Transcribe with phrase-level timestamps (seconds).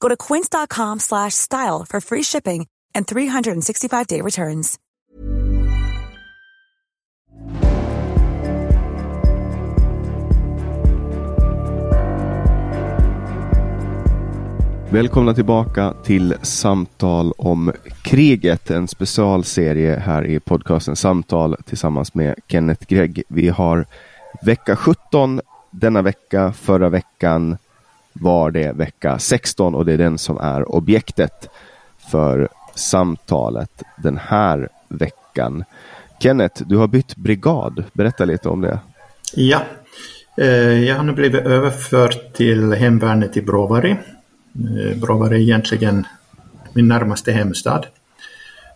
[0.00, 4.78] Go to quince.com slash style for free shipping and 365-day returns.
[14.90, 22.86] Välkomna tillbaka till Samtal om kriget, en specialserie här i podcasten Samtal tillsammans med Kenneth
[22.86, 23.22] Gregg.
[23.28, 23.86] Vi har
[24.42, 26.52] vecka 17 denna vecka.
[26.52, 27.56] Förra veckan
[28.20, 31.48] var det vecka 16 och det är den som är objektet
[32.10, 35.64] för samtalet den här veckan.
[36.20, 37.84] Kenneth, du har bytt brigad.
[37.92, 38.78] Berätta lite om det.
[39.34, 39.62] Ja,
[40.36, 43.90] eh, jag har nu blivit överförd till hemvärnet i Bråvari.
[43.90, 46.06] Eh, Bråvari är egentligen
[46.72, 47.86] min närmaste hemstad.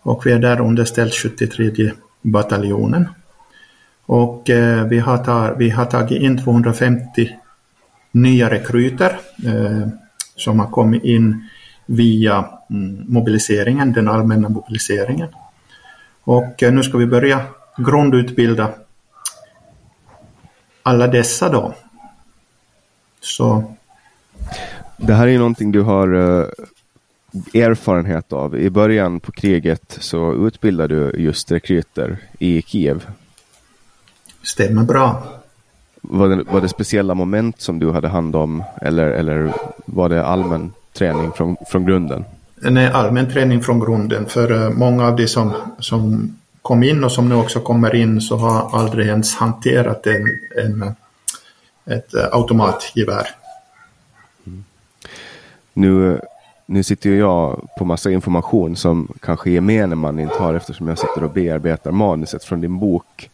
[0.02, 1.92] Och vi är där underställt 73
[2.22, 3.08] bataljonen.
[4.06, 7.30] Och eh, vi, har tar, vi har tagit in 250
[8.12, 9.88] nya rekryter eh,
[10.36, 11.48] som har kommit in
[11.86, 15.28] via mm, mobiliseringen, den allmänna mobiliseringen.
[16.24, 17.42] Och eh, nu ska vi börja
[17.76, 18.70] grundutbilda
[20.82, 21.74] alla dessa då.
[23.20, 23.74] Så
[24.96, 26.46] det här är någonting du har uh,
[27.54, 28.58] erfarenhet av.
[28.58, 33.06] I början på kriget så utbildade du just rekryter i Kiev.
[34.42, 35.41] Stämmer bra.
[36.04, 39.52] Var det, var det speciella moment som du hade hand om eller, eller
[39.84, 42.24] var det allmän träning från, från grunden?
[42.54, 44.26] Nej, allmän träning från grunden.
[44.26, 48.20] För uh, många av de som, som kom in och som nu också kommer in
[48.20, 50.94] så har aldrig ens hanterat en, en,
[51.94, 53.26] ett uh, automatgevär.
[55.72, 56.20] Nu,
[56.66, 60.98] nu sitter ju jag på massa information som kanske gemene man inte har eftersom jag
[60.98, 63.30] sitter och bearbetar manuset från din bok.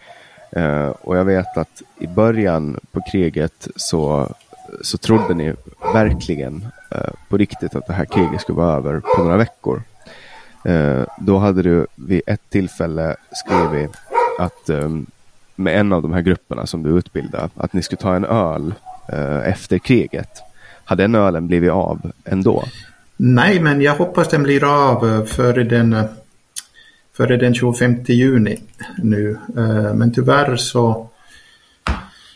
[0.51, 4.35] Eh, och jag vet att i början på kriget så,
[4.83, 5.55] så trodde ni
[5.95, 9.83] verkligen eh, på riktigt att det här kriget skulle vara över på några veckor.
[10.65, 13.97] Eh, då hade du vid ett tillfälle skrivit
[14.39, 15.07] att ehm,
[15.55, 18.75] med en av de här grupperna som du utbildade, att ni skulle ta en öl
[19.45, 20.43] efter kriget.
[20.85, 22.65] Hade den ölen blivit av ändå?
[23.17, 25.97] Nej, men jag hoppas den blir av före den,
[27.19, 28.59] före den 25 juni
[28.99, 29.39] nu.
[29.57, 31.09] Eh, men tyvärr så,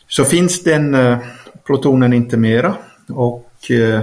[0.09, 1.19] så finns den eh,
[1.67, 2.77] plutonen inte mera
[3.09, 4.03] och eh,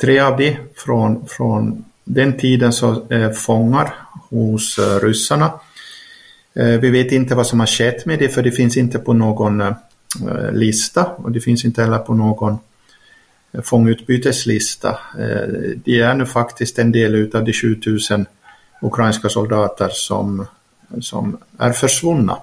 [0.00, 3.94] tre av de från, från den tiden så är fångar
[4.30, 5.52] hos ryssarna.
[6.54, 9.62] Vi vet inte vad som har skett med det för det finns inte på någon
[10.52, 12.58] lista och det finns inte heller på någon
[13.62, 14.98] fångutbyteslista.
[15.84, 18.26] De är nu faktiskt en del av de 7000
[18.80, 20.46] ukrainska soldater som,
[21.00, 22.36] som är försvunna.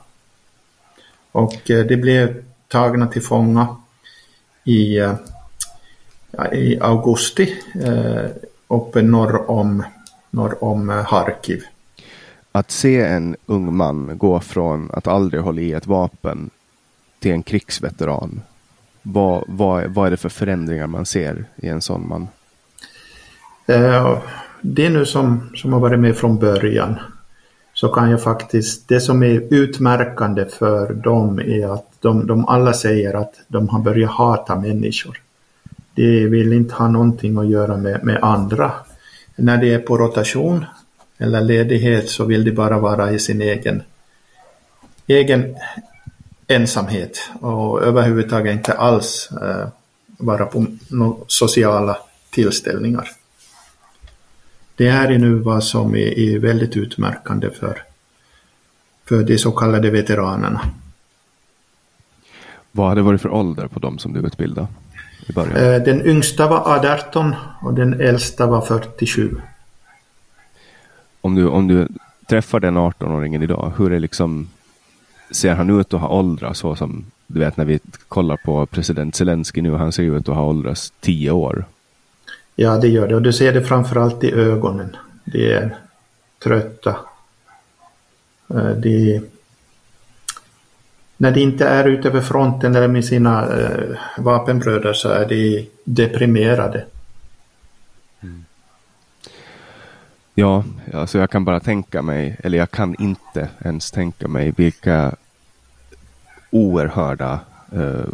[1.32, 3.76] Och eh, de blev tagna till fånga
[4.64, 5.14] i, eh,
[6.52, 7.56] i augusti
[8.68, 9.84] uppe norr om,
[10.30, 11.64] norr om Harkiv.
[12.52, 16.50] Att se en ung man gå från att aldrig hålla i ett vapen
[17.20, 18.42] till en krigsveteran
[19.14, 22.28] vad, vad, vad är det för förändringar man ser i en sån man?
[23.70, 24.20] Uh,
[24.62, 27.00] det nu som, som har varit med från början
[27.74, 32.74] så kan jag faktiskt, det som är utmärkande för dem är att de, de alla
[32.74, 35.22] säger att de har börjat hata människor.
[35.96, 38.72] De vill inte ha någonting att göra med, med andra.
[39.36, 40.66] När de är på rotation
[41.18, 43.84] eller ledighet så vill de bara vara i sin egen,
[45.08, 45.56] egen
[46.48, 49.68] ensamhet och överhuvudtaget inte alls eh,
[50.18, 51.98] vara på no sociala
[52.30, 53.10] tillställningar.
[54.78, 57.82] Det är ju nu vad som är, är väldigt utmärkande för,
[59.06, 60.62] för de så kallade veteranerna.
[62.72, 64.68] Vad hade varit för ålder på dem som du utbildade?
[65.28, 65.58] I början?
[65.58, 69.42] Eh, den yngsta var 18 och den äldsta var 47.
[71.22, 71.88] Om du, om du
[72.30, 74.50] träffar den 18-åringen idag, hur är liksom,
[75.32, 79.16] ser han ut att ha åldrats så som du vet när vi kollar på president
[79.16, 81.66] Zelensky nu, han ser ut att ha åldrats 10 år.
[82.60, 84.96] Ja, det gör det och du ser det framförallt i ögonen.
[85.26, 85.76] De är
[86.44, 86.96] trötta.
[88.50, 89.22] Eh, de,
[91.18, 95.70] när de inte är ute vid fronten eller med sina eh, vapenbröder så är de
[95.84, 96.86] deprimerade.
[98.22, 98.46] Mm.
[100.34, 100.64] Ja,
[100.94, 105.16] alltså jag kan bara tänka mig, eller jag kan inte ens tänka mig vilka
[106.50, 107.40] oerhörda
[107.72, 108.06] eh,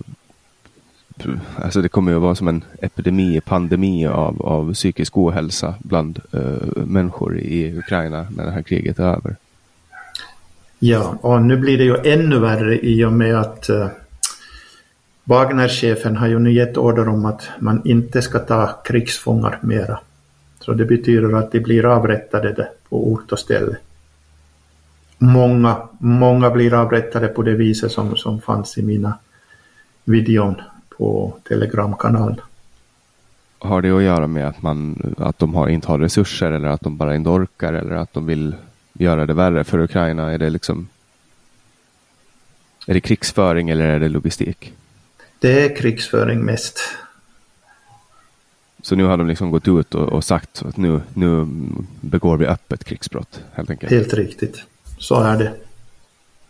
[1.55, 6.19] Alltså det kommer ju att vara som en epidemi, pandemi av, av psykisk ohälsa bland
[6.35, 9.35] uh, människor i Ukraina när det här kriget är över.
[10.79, 13.87] Ja, och nu blir det ju ännu värre i och med att uh,
[15.23, 19.99] Wagner-chefen har ju nu gett order om att man inte ska ta krigsfångar mera.
[20.59, 23.77] Så det betyder att de blir avrättade på ort och ställe.
[25.17, 29.17] Många, många blir avrättade på det viset som, som fanns i mina
[30.03, 30.55] videon
[30.97, 32.41] på Telegramkanalen.
[33.59, 36.81] Har det att göra med att, man, att de har, inte har resurser eller att
[36.81, 38.55] de bara inte orkar eller att de vill
[38.93, 40.31] göra det värre för Ukraina?
[40.31, 40.87] Är det liksom
[42.87, 44.73] är det krigsföring eller är det logistik?
[45.39, 46.79] Det är krigsföring mest.
[48.81, 51.47] Så nu har de liksom gått ut och, och sagt att nu, nu
[52.01, 53.91] begår vi öppet krigsbrott helt enkelt?
[53.91, 54.63] Helt riktigt.
[54.99, 55.53] Så är det.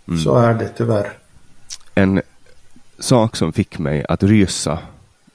[0.08, 0.20] Mm.
[0.20, 1.14] Så är det tyvärr.
[1.96, 2.22] En
[3.00, 4.80] sak som fick mig att rysa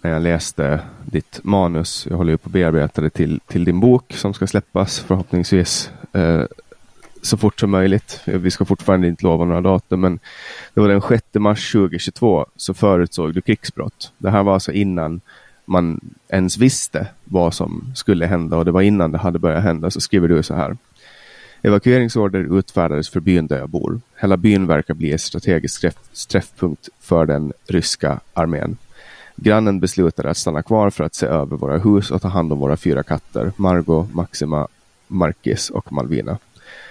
[0.00, 2.06] när jag läste ditt manus.
[2.10, 5.90] Jag håller ju på att bearbeta det till, till din bok som ska släppas förhoppningsvis
[6.12, 6.42] eh,
[7.22, 8.20] så fort som möjligt.
[8.24, 10.18] Vi ska fortfarande inte lova några datum, men
[10.74, 14.12] det var den 6 mars 2022 så förutsåg du krigsbrott.
[14.18, 15.20] Det här var alltså innan
[15.64, 19.90] man ens visste vad som skulle hända och det var innan det hade börjat hända.
[19.90, 20.76] Så skriver du så här.
[21.62, 24.00] Evakueringsorder utfärdades för byn där jag bor.
[24.16, 25.84] Hela byn verkar bli en strategisk
[26.28, 28.76] träffpunkt för den ryska armén.
[29.36, 32.58] Grannen beslutade att stanna kvar för att se över våra hus och ta hand om
[32.58, 34.68] våra fyra katter, Margot, Maxima,
[35.06, 36.38] Markis och Malvina.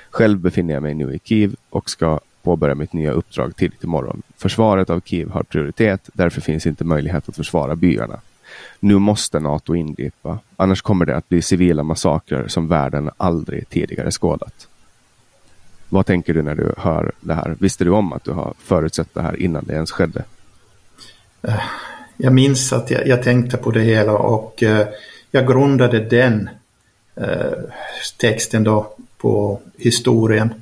[0.10, 4.22] Själv befinner jag mig nu i Kiev och ska påbörja mitt nya uppdrag tidigt imorgon.
[4.38, 8.20] Försvaret av Kiev har prioritet, därför finns inte möjlighet att försvara byarna.
[8.80, 14.12] Nu måste NATO ingripa, annars kommer det att bli civila massakrer som världen aldrig tidigare
[14.12, 14.68] skådat.
[15.90, 17.56] Vad tänker du när du hör det här?
[17.60, 20.24] Visste du om att du har förutsett det här innan det ens skedde?
[21.42, 21.60] Eh,
[22.18, 24.88] jag minns att jag, jag tänkte på det hela och eh,
[25.32, 26.50] jag grundade den
[27.16, 27.54] eh,
[28.18, 30.54] texten då på historien.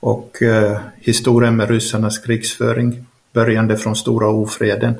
[0.00, 4.94] Och eh, historien med ryssarnas krigsföring börjande från stora ofreden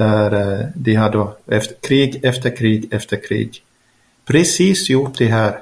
[0.00, 3.62] där eh, de har då efter, krig efter krig efter krig
[4.24, 5.58] precis gjort det här,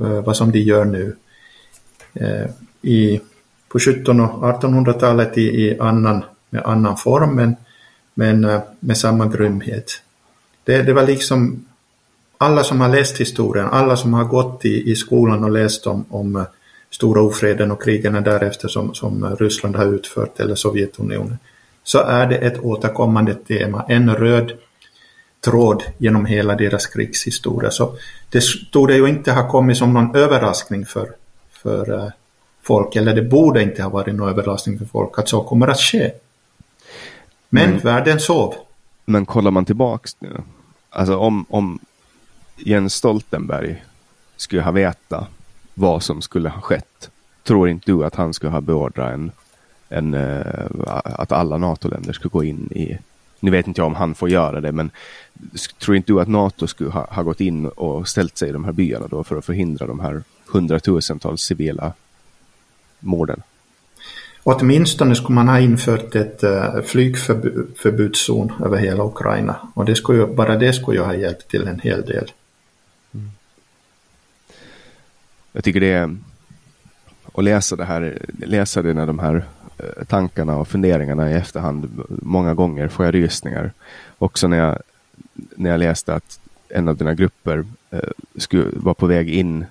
[0.00, 1.16] eh, vad som de gör nu.
[2.14, 2.46] Eh,
[2.82, 3.20] I,
[3.68, 7.56] på 1700 och 1800-talet i, i annan, med annan form men,
[8.14, 10.02] men med samma grymhet.
[10.64, 11.64] Det, det var liksom
[12.38, 16.04] alla som har läst historien, alla som har gått i, i skolan och läst om,
[16.08, 16.44] om
[16.90, 21.38] stora ofreden och krigen därefter som, som Ryssland har utfört eller Sovjetunionen
[21.86, 24.52] så är det ett återkommande tema, en röd
[25.44, 27.70] tråd genom hela deras krigshistoria.
[27.70, 27.96] Så
[28.30, 31.10] det torde ju inte ha kommit som någon överraskning för,
[31.50, 32.10] för uh,
[32.62, 35.80] folk, eller det borde inte ha varit någon överraskning för folk att så kommer att
[35.80, 36.12] ske.
[37.48, 37.78] Men mm.
[37.78, 38.54] världen sov.
[39.04, 40.42] Men kollar man tillbaks nu,
[40.90, 41.78] alltså om, om
[42.56, 43.84] Jens Stoltenberg
[44.36, 45.28] skulle ha vetat
[45.74, 47.10] vad som skulle ha skett,
[47.42, 49.32] tror inte du att han skulle ha beordrat en
[49.88, 50.66] en, uh,
[51.02, 52.98] att alla NATO-länder skulle gå in i,
[53.40, 54.90] nu vet inte jag om han får göra det, men
[55.78, 58.64] tror inte du att NATO skulle ha, ha gått in och ställt sig i de
[58.64, 61.92] här byarna då för att förhindra de här hundratusentals civila
[63.00, 63.42] morden?
[64.42, 70.26] Åtminstone skulle man ha infört ett uh, flygförbudszon över hela Ukraina och det skulle ju,
[70.26, 72.32] bara det skulle ju ha hjälpt till en hel del.
[73.14, 73.30] Mm.
[75.52, 76.16] Jag tycker det är
[77.32, 79.55] att läsa det här, läsa det när de här Eh,
[80.06, 82.02] tankarna och funderingarna i efterhand.
[82.08, 83.72] Många gånger får jag rysningar.
[84.18, 84.78] Också när jag,
[85.34, 88.00] när jag läste att en av dina grupper eh,
[88.36, 89.66] skulle var på väg in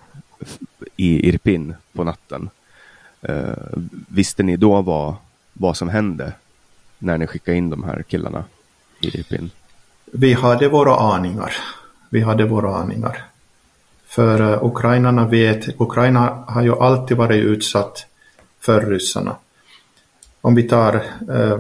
[0.95, 2.50] i Irpin på natten.
[3.21, 5.15] Eh, visste ni då vad,
[5.53, 6.33] vad som hände
[7.00, 8.43] när ni skickade in de här killarna
[9.01, 9.51] i Irpin?
[10.05, 11.55] Vi hade våra aningar.
[12.09, 13.24] Vi hade våra aningar.
[14.05, 18.05] För uh, ukrainarna vet, Ukraina har ju alltid varit utsatt
[18.59, 19.35] för ryssarna.
[20.46, 20.96] Om vi tar
[21.30, 21.60] eh,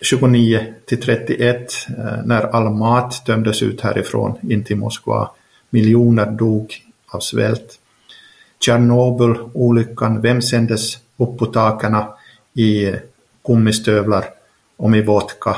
[0.00, 5.30] 29 till 31 eh, när all mat tömdes ut härifrån in till Moskva.
[5.70, 6.74] Miljoner dog
[7.06, 7.78] av svält.
[8.60, 11.96] Tjernobyl-olyckan, vem sändes upp på taken
[12.54, 12.94] i eh,
[13.46, 14.24] gummistövlar
[14.76, 15.56] och med vodka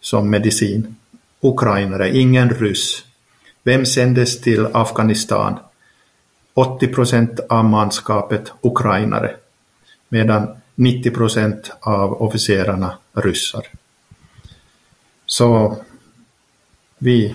[0.00, 0.96] som medicin?
[1.40, 3.04] Ukrainare, ingen ryss.
[3.62, 5.58] Vem sändes till Afghanistan?
[6.54, 9.36] 80 procent av manskapet ukrainare,
[10.08, 13.66] medan 90 procent av officerarna ryssar.
[15.26, 15.76] Så
[16.98, 17.34] vi,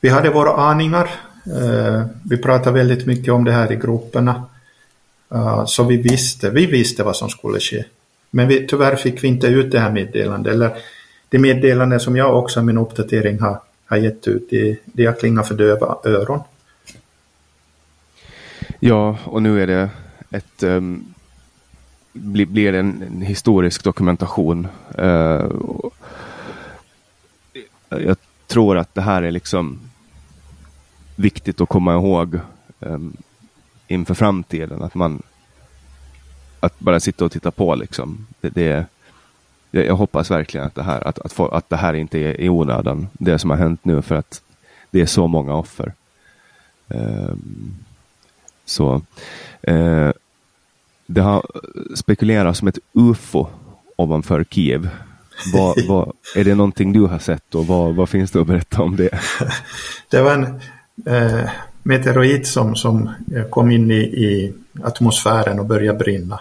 [0.00, 1.10] vi hade våra aningar.
[1.46, 4.44] Eh, vi pratade väldigt mycket om det här i grupperna.
[5.34, 7.84] Eh, så vi visste, vi visste vad som skulle ske.
[8.30, 10.52] Men vi, tyvärr fick vi inte ut det här meddelandet.
[10.52, 10.76] Eller
[11.28, 15.12] det meddelande som jag också i min uppdatering har har gett ut, det, det har
[15.12, 16.40] klingat för döva öron.
[18.80, 19.90] Ja, och nu är det
[20.30, 21.14] ett um,
[22.16, 24.68] blir, blir en, en, historisk dokumentation.
[24.98, 25.50] Uh,
[27.88, 29.80] jag tror att det här är liksom
[31.16, 32.40] viktigt att komma ihåg
[32.80, 33.16] um,
[33.88, 34.82] inför framtiden.
[34.82, 35.22] Att man
[36.60, 38.26] att bara sitta och titta på liksom.
[38.40, 38.86] Det, det,
[39.70, 42.40] jag, jag, hoppas verkligen att det här, att, att, få, att det här inte är
[42.40, 44.42] i onödan, det som har hänt nu, för att
[44.90, 45.92] det är så många offer.
[46.88, 47.74] Um,
[48.64, 49.02] så
[49.68, 50.10] uh,
[51.06, 51.46] det har
[51.94, 53.46] spekulerats om ett UFO
[53.96, 54.88] ovanför Kiev.
[55.52, 58.82] Vad, vad, är det någonting du har sett och vad, vad finns det att berätta
[58.82, 59.10] om det?
[60.10, 60.60] Det var en
[61.06, 61.50] eh,
[61.82, 63.10] meteorit som, som
[63.50, 66.40] kom in i, i atmosfären och började brinna.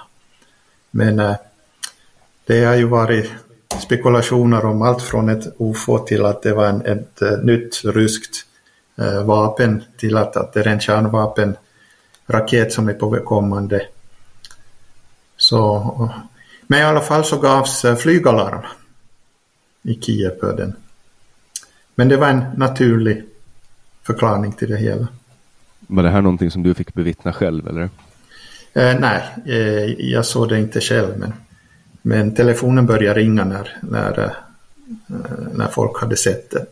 [0.92, 1.36] Men eh,
[2.46, 3.32] det har ju varit
[3.82, 8.46] spekulationer om allt från ett UFO till att det var en, ett uh, nytt ryskt
[9.02, 13.82] uh, vapen till att, att det är en kärnvapenraket som är på kommande.
[15.46, 16.12] Så,
[16.68, 18.62] men i alla fall så gavs uh, flygalarm
[19.82, 20.76] i Kiev på den.
[21.96, 23.24] Men det var en naturlig
[24.04, 25.08] förklaring till det hela.
[25.80, 27.90] Var det här någonting som du fick bevittna själv eller?
[28.74, 31.34] Eh, nej, eh, jag såg det inte själv men
[32.08, 34.32] men telefonen började ringa när, när, eh,
[35.54, 36.66] när folk hade sett det.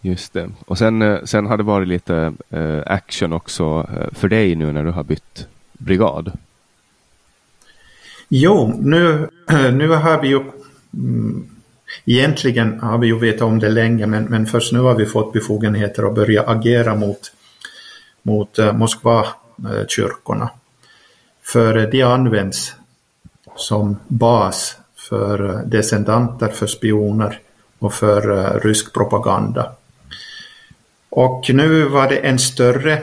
[0.00, 0.50] Just det.
[0.66, 4.72] Och sen, eh, sen har det varit lite eh, action också eh, för dig nu
[4.72, 6.32] när du har bytt brigad.
[8.28, 9.28] Jo, nu,
[9.72, 10.40] nu har vi ju
[10.94, 11.48] mm,
[12.04, 15.32] Egentligen har vi ju vetat om det länge men, men först nu har vi fått
[15.32, 17.32] befogenheter att börja agera mot,
[18.22, 20.50] mot Moskva-kyrkorna.
[21.42, 22.74] För de används
[23.56, 27.40] som bas för descendanter, för spioner
[27.78, 29.72] och för rysk propaganda.
[31.08, 33.02] Och nu var det en större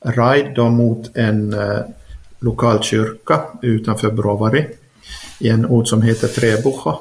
[0.00, 1.80] ride då mot en eh,
[2.40, 4.66] lokal kyrka utanför Brovary
[5.40, 6.98] i en ort som heter Trebucha.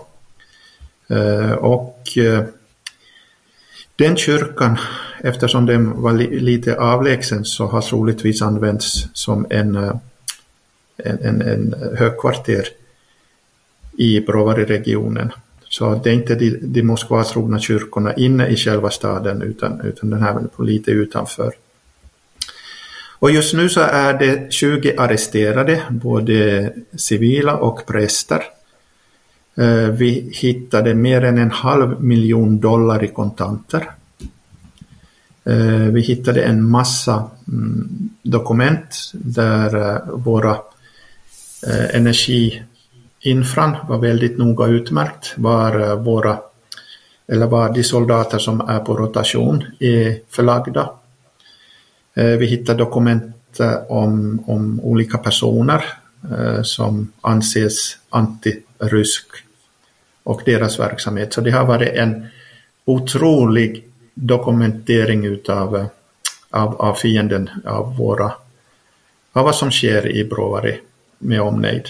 [1.08, 2.44] Eh, och eh,
[3.96, 4.78] den kyrkan,
[5.24, 9.96] eftersom den var li lite avlägsen så har troligtvis använts som en eh,
[10.98, 12.68] en, en, en högkvarter
[13.98, 15.32] i Brovary-regionen.
[15.78, 20.22] Så det är inte de, de Moskvatrogna kyrkorna inne i själva staden utan, utan den
[20.22, 21.54] här lite utanför.
[23.20, 28.44] Och just nu så är det 20 arresterade, både civila och präster.
[29.56, 33.90] Eh, vi hittade mer än en halv miljon dollar i kontanter.
[35.44, 40.58] Eh, vi hittade en massa mm, dokument där eh, våra
[41.94, 42.64] energi
[43.26, 46.40] Infran var väldigt noga utmärkt var eh, våra
[47.28, 50.90] eller var de soldater som är på rotation är förlagda.
[52.14, 55.84] Eh, vi hittar dokument eh, om, om olika personer
[56.64, 59.26] som anses antirysk
[60.24, 61.34] och deras verksamhet.
[61.34, 62.28] Så det har varit en
[62.86, 65.88] otrolig dokumentering utav,
[66.50, 68.32] av, av fienden, av, våra,
[69.34, 70.80] av vad som sker i Brovary
[71.18, 71.90] med omnejd.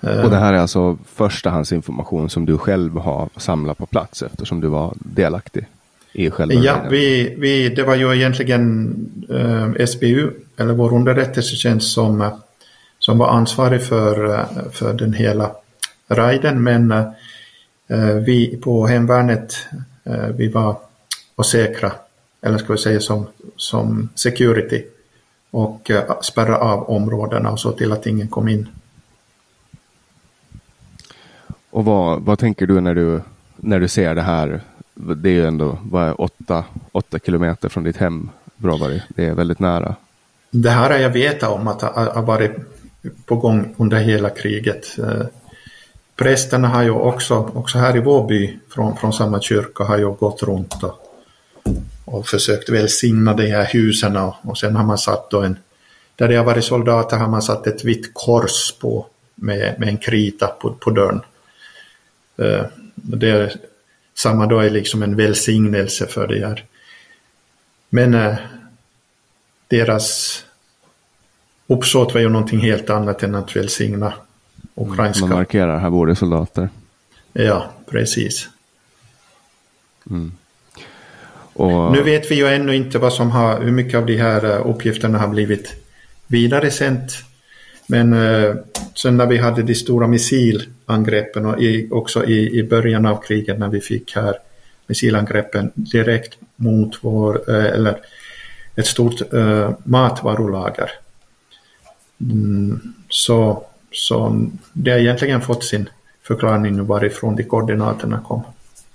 [0.00, 4.68] Och det här är alltså förstahandsinformation som du själv har samlat på plats eftersom du
[4.68, 5.66] var delaktig
[6.12, 8.94] i själva Ja, vi, vi, det var ju egentligen
[9.30, 12.30] eh, SBU, eller vår underrättelsetjänst, som,
[12.98, 15.50] som var ansvarig för, eh, för den hela
[16.08, 19.54] rajden, men eh, vi på hemvärnet,
[20.04, 20.76] eh, vi var
[21.36, 21.92] och säkra
[22.46, 23.26] eller ska vi säga som,
[23.56, 24.82] som security
[25.50, 28.68] och uh, spärra av områdena och så till att ingen kom in.
[31.76, 33.20] Och vad, vad tänker du när, du
[33.56, 34.60] när du ser det här?
[34.94, 39.02] Det är ju ändå vad är, åtta, åtta kilometer från ditt hem, Bråvary.
[39.08, 39.94] Det är väldigt nära.
[40.50, 42.52] Det här har jag vetat om att har varit
[43.26, 44.98] på gång under hela kriget.
[44.98, 45.26] Eh,
[46.16, 50.10] prästerna har ju också, också här i vår by, från, från samma kyrka, har ju
[50.10, 50.94] gått runt och,
[52.04, 55.56] och försökt välsigna de här husen och, och sen har man satt då en,
[56.16, 59.98] där det har varit soldater har man satt ett vitt kors på med, med en
[59.98, 61.20] krita på, på dörren.
[62.40, 62.62] Uh,
[62.94, 63.52] det är,
[64.14, 66.64] samma då är liksom en välsignelse för det här.
[67.88, 68.34] Men uh,
[69.68, 70.44] deras
[71.66, 74.12] uppsåt var ju någonting helt annat än att välsigna
[74.74, 75.26] ukrainska.
[75.26, 76.68] Man markerar, här bor det soldater.
[77.32, 78.48] Ja, precis.
[80.10, 80.32] Mm.
[81.52, 81.92] Och...
[81.92, 84.66] Nu vet vi ju ännu inte vad som har, hur mycket av de här eh,
[84.66, 85.74] uppgifterna har blivit
[86.26, 87.12] vidaresänt.
[87.86, 88.54] Men eh,
[88.96, 93.58] sen när vi hade de stora missilangreppen och i, också i, i början av kriget
[93.58, 94.34] när vi fick här
[94.86, 97.96] missilangreppen direkt mot vår, eh, eller
[98.74, 100.90] ett stort eh, matvarulager.
[102.20, 105.88] Mm, så, så det har egentligen fått sin
[106.22, 108.42] förklaring varifrån de koordinaterna kom.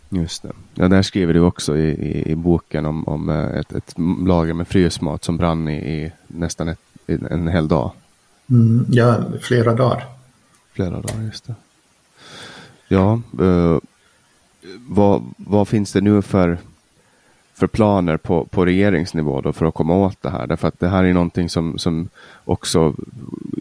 [0.09, 0.51] Just det.
[0.75, 4.53] Ja, där skriver du också i, i, i boken om, om eh, ett, ett, lager
[4.53, 7.91] med frysmat som brann i, i nästan ett, en hel dag.
[8.51, 10.05] Mm, ja, flera dagar.
[10.73, 11.55] Flera dagar, just det.
[12.87, 13.77] Ja, eh,
[14.87, 16.57] vad, vad finns det nu för
[17.61, 20.47] för planer på, på regeringsnivå då för att komma åt det här?
[20.47, 22.09] Därför att det här är någonting som, som
[22.45, 22.95] också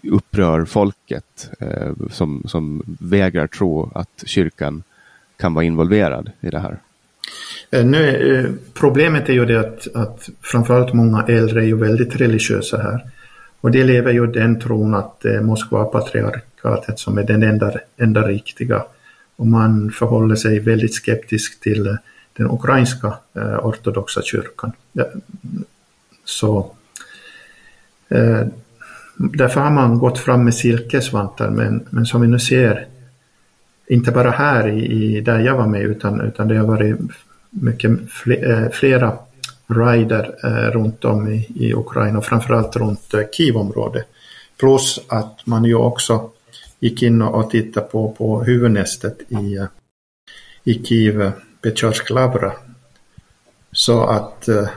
[0.02, 4.82] upprör folket eh, som, som vägrar tro att kyrkan
[5.36, 6.78] kan vara involverad i det här.
[7.70, 12.16] Eh, nu, eh, problemet är ju det att, att framförallt många äldre är ju väldigt
[12.16, 13.10] religiösa här.
[13.60, 18.84] Och de lever ju den tron att eh, Moskva-patriarkatet som är den enda, enda riktiga.
[19.36, 21.94] Och man förhåller sig väldigt skeptisk till eh,
[22.36, 24.72] den ukrainska eh, ortodoxa kyrkan.
[26.24, 26.72] Så
[28.08, 28.46] eh,
[29.16, 32.86] därför har man gått fram med silkesvantar men, men som vi nu ser
[33.86, 36.96] inte bara här i, i där jag var med utan, utan det har varit
[37.50, 39.18] mycket fler, eh, flera
[39.74, 44.02] rider eh, runt om i, i Ukraina och framförallt runt eh,
[44.56, 46.30] Plus att man ju också
[46.80, 49.66] gick in och tittade på, på huvudnästet i, eh,
[50.64, 52.52] i Kiev eh, Pechorsk-Lavra.
[53.72, 54.68] Så att eh,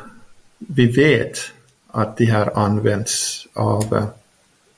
[0.58, 1.39] vi vet
[1.88, 4.06] att de här används av eh,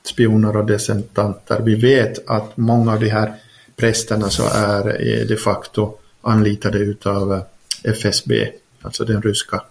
[0.04, 1.60] spioner och desentanter.
[1.60, 3.34] Vi vet att många av de här
[3.76, 7.42] prästerna så är eh, de facto anlitade utav eh,
[7.82, 8.50] FSB,
[8.82, 9.62] alltså den ryska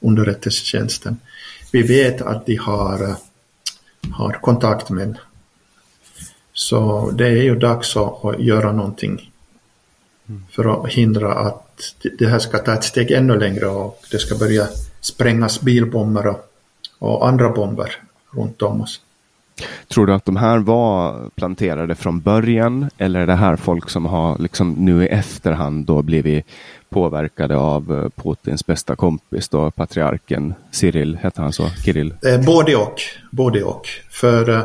[0.00, 1.16] underrättelsetjänsten.
[1.72, 3.16] Vi vet att de har, eh,
[4.12, 5.18] har kontaktmän.
[6.52, 9.32] Så det är ju dags att göra någonting
[10.50, 14.34] för att hindra att det här ska ta ett steg ännu längre och det ska
[14.34, 14.68] börja
[15.00, 16.52] sprängas bilbomber och,
[16.98, 19.00] och andra bomber runt om oss.
[19.88, 24.06] Tror du att de här var planterade från början eller är det här folk som
[24.06, 26.46] har liksom nu i efterhand då blivit
[26.88, 31.68] påverkade av eh, Putins bästa kompis då patriarken Cyril, hette han så?
[31.68, 32.14] Kirill?
[32.26, 33.00] Eh, både och.
[33.30, 33.88] Både och.
[34.10, 34.64] För eh,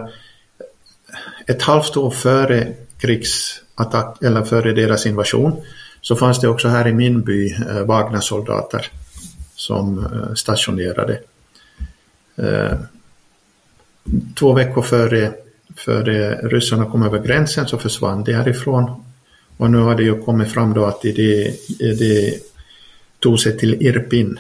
[1.48, 5.62] ett halvt år före krigsattack eller före deras invasion
[6.02, 8.88] så fanns det också här i min by Wagnersoldater
[9.56, 11.20] som stationerade.
[14.36, 15.34] Två veckor före,
[15.76, 19.04] före ryssarna kom över gränsen så försvann de härifrån.
[19.58, 21.14] Och nu har det ju kommit fram då att de,
[21.80, 22.40] de
[23.20, 24.40] tog sig till Irpin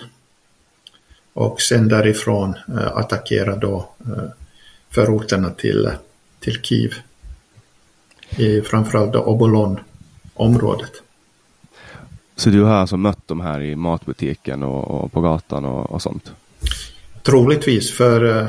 [1.33, 4.29] och sen därifrån eh, attackerade attackera då eh,
[4.89, 5.89] förorterna till,
[6.39, 6.93] till Kiev.
[8.37, 10.91] I framförallt då Obolon-området.
[12.35, 16.01] Så du har alltså mött de här i matbutiken och, och på gatan och, och,
[16.01, 16.33] sånt?
[17.23, 18.47] Troligtvis, för uh,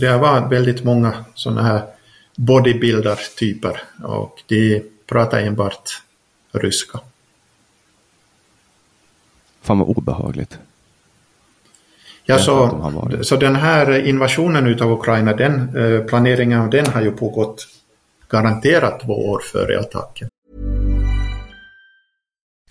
[0.00, 1.82] det har varit väldigt många sådana här
[2.36, 6.02] bodybuilder-typer och de pratar enbart
[6.52, 7.00] ryska.
[9.62, 10.58] Fan vad obehagligt.
[12.24, 17.10] Ja, så, så den här invasionen utav Ukraina, den, uh, planeringen av den har ju
[17.10, 17.68] pågått
[18.28, 20.28] garanterat två år före attacken.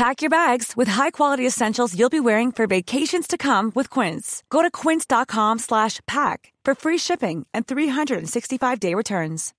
[0.00, 4.42] Pack your bags with high-quality essentials you'll be wearing for vacations to come with Quince.
[4.48, 9.54] Go to quince.com slash pack for free shipping and 365-day returns.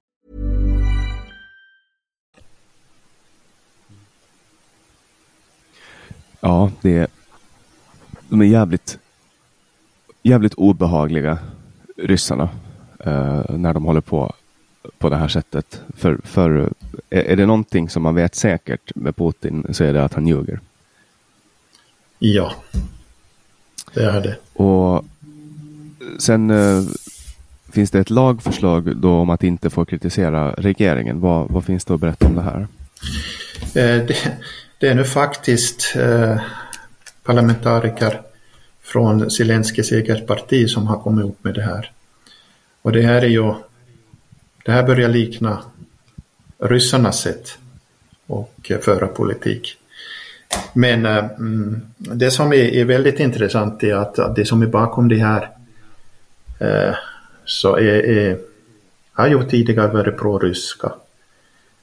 [6.40, 7.08] Ja, det är,
[8.30, 9.00] de är jävligt,
[10.24, 11.38] jävligt obehagliga,
[11.98, 12.50] ryssarna,
[13.00, 14.34] eh, när de håller på
[14.98, 15.82] på det här sättet.
[15.98, 16.74] För, för
[17.10, 20.60] är, det någonting som man vet säkert med Putin så är det att han ljuger.
[22.20, 22.54] Ja,
[23.94, 24.38] det är det.
[24.54, 25.06] Och
[26.20, 26.84] sen eh,
[27.72, 31.20] finns det ett lagförslag då om att inte få kritisera regeringen.
[31.20, 32.68] Vad, vad finns det att berätta om det här?
[33.76, 34.16] Eh, det,
[34.80, 36.42] det är nu faktiskt eh,
[37.24, 38.22] parlamentariker
[38.82, 41.92] från Zelenskyjs eget parti som har kommit upp med det här.
[42.82, 43.54] Och det här är ju,
[44.64, 45.64] det här börjar likna
[46.60, 47.58] ryssarnas sätt
[48.28, 49.78] att eh, föra politik.
[50.74, 54.68] Men eh, mm, det som är, är, väldigt intressant är att, att det som är
[54.68, 55.50] bakom det här
[56.60, 56.96] eh,
[57.46, 58.40] så är, är,
[59.14, 60.92] har ju tidigare varit pro-ryska.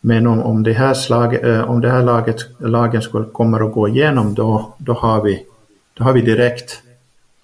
[0.01, 3.73] Men om, om, det här, slag, eh, om det här laget, lagen skulle kommer att
[3.73, 5.47] gå igenom då, då, har vi,
[5.95, 6.83] då har vi direkt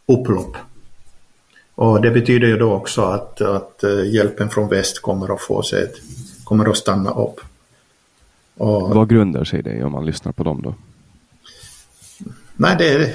[0.06, 0.56] upplopp.
[1.74, 5.62] Och det betyder ju då också att, att eh, hjälpen från väst kommer att få
[5.62, 5.92] sig,
[6.44, 7.40] kommer att stanna upp.
[8.56, 10.74] Och, Vad grundar sig det om man lyssnar på dem då?
[12.56, 13.12] Nej, det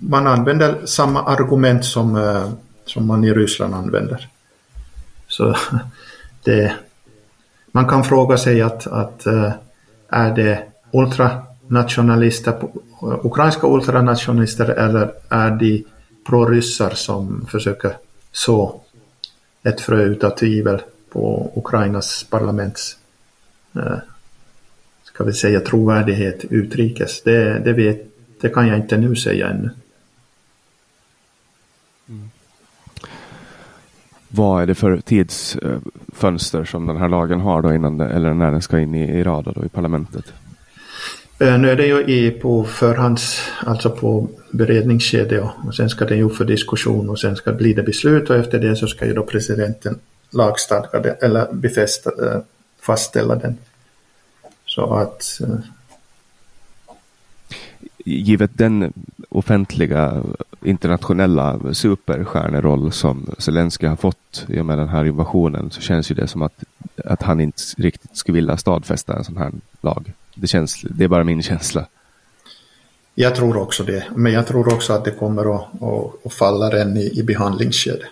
[0.00, 2.50] man använder samma argument som, eh,
[2.84, 4.28] som man i Ryssland använder.
[5.28, 5.56] Så
[6.44, 6.74] det,
[7.72, 9.52] man kan fråga sig att, att eh,
[10.08, 12.54] är det ultranationalister,
[13.22, 15.82] ukrainska ultranationalister eller är det
[16.28, 17.96] proryssar som försöker
[18.32, 18.80] så
[19.62, 22.98] ett frö utav tvivel på Ukrainas parlaments
[23.74, 23.98] eh,
[25.04, 27.22] ska vi säga trovärdighet utrikes.
[27.22, 28.06] Det, det, vet,
[28.40, 29.70] det kan jag inte nu säga ännu.
[32.08, 32.30] Mm.
[34.28, 38.34] Vad är det för tidsfönster eh, som den här lagen har då innan det, eller
[38.34, 40.32] när den ska in i, i rada då i parlamentet?
[41.40, 46.16] Eh, nu är det ju i, på förhands, alltså på beredningskedja och sen ska det
[46.16, 49.06] ju för diskussion och sen ska det bli det beslut och efter det så ska
[49.06, 49.98] ju då presidenten
[50.30, 52.40] lagstadga det eller befästa, eh,
[52.80, 53.56] fastställa den.
[54.64, 55.58] Så att eh,
[58.08, 58.92] givet den
[59.28, 60.22] offentliga
[60.62, 66.14] internationella superstjärneroll som Zelensky har fått i och med den här invasionen så känns ju
[66.14, 66.64] det som att,
[67.04, 70.12] att han inte riktigt skulle vilja stadfästa en sån här lag.
[70.34, 71.86] Det, känns, det är bara min känsla.
[73.14, 76.70] Jag tror också det, men jag tror också att det kommer att, att, att falla
[76.70, 78.08] redan i, i behandlingsskedet.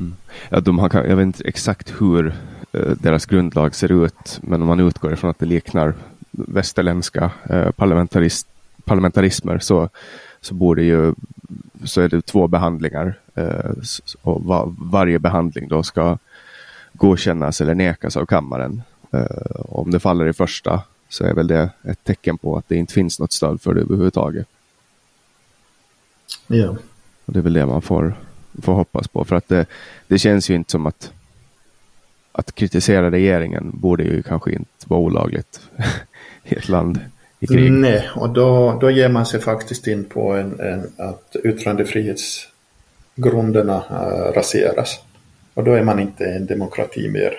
[0.00, 0.16] Mm.
[0.48, 2.34] Ja, de har, jag vet inte exakt hur
[2.72, 5.94] eh, deras grundlag ser ut, men om man utgår ifrån att det liknar
[6.30, 8.46] västerländska eh, parlamentarist,
[8.86, 9.88] parlamentarismer så,
[10.40, 11.14] så borde ju
[11.84, 13.70] så är det två behandlingar eh,
[14.22, 16.18] och var, varje behandling då ska
[16.92, 18.82] godkännas eller nekas av kammaren.
[19.12, 22.76] Eh, om det faller i första så är väl det ett tecken på att det
[22.76, 24.46] inte finns något stöd för det överhuvudtaget.
[26.46, 26.76] Ja.
[27.24, 28.14] Och det är väl det man får,
[28.62, 29.66] får hoppas på för att det,
[30.08, 31.12] det känns ju inte som att
[32.38, 35.60] att kritisera regeringen borde ju kanske inte vara olagligt
[36.44, 37.00] i ett land
[37.50, 37.72] i krig.
[37.72, 44.32] Nej, och då, då ger man sig faktiskt in på en, en att yttrandefrihetsgrunderna äh,
[44.36, 45.00] raseras.
[45.54, 47.32] Och då är man inte en demokrati mer.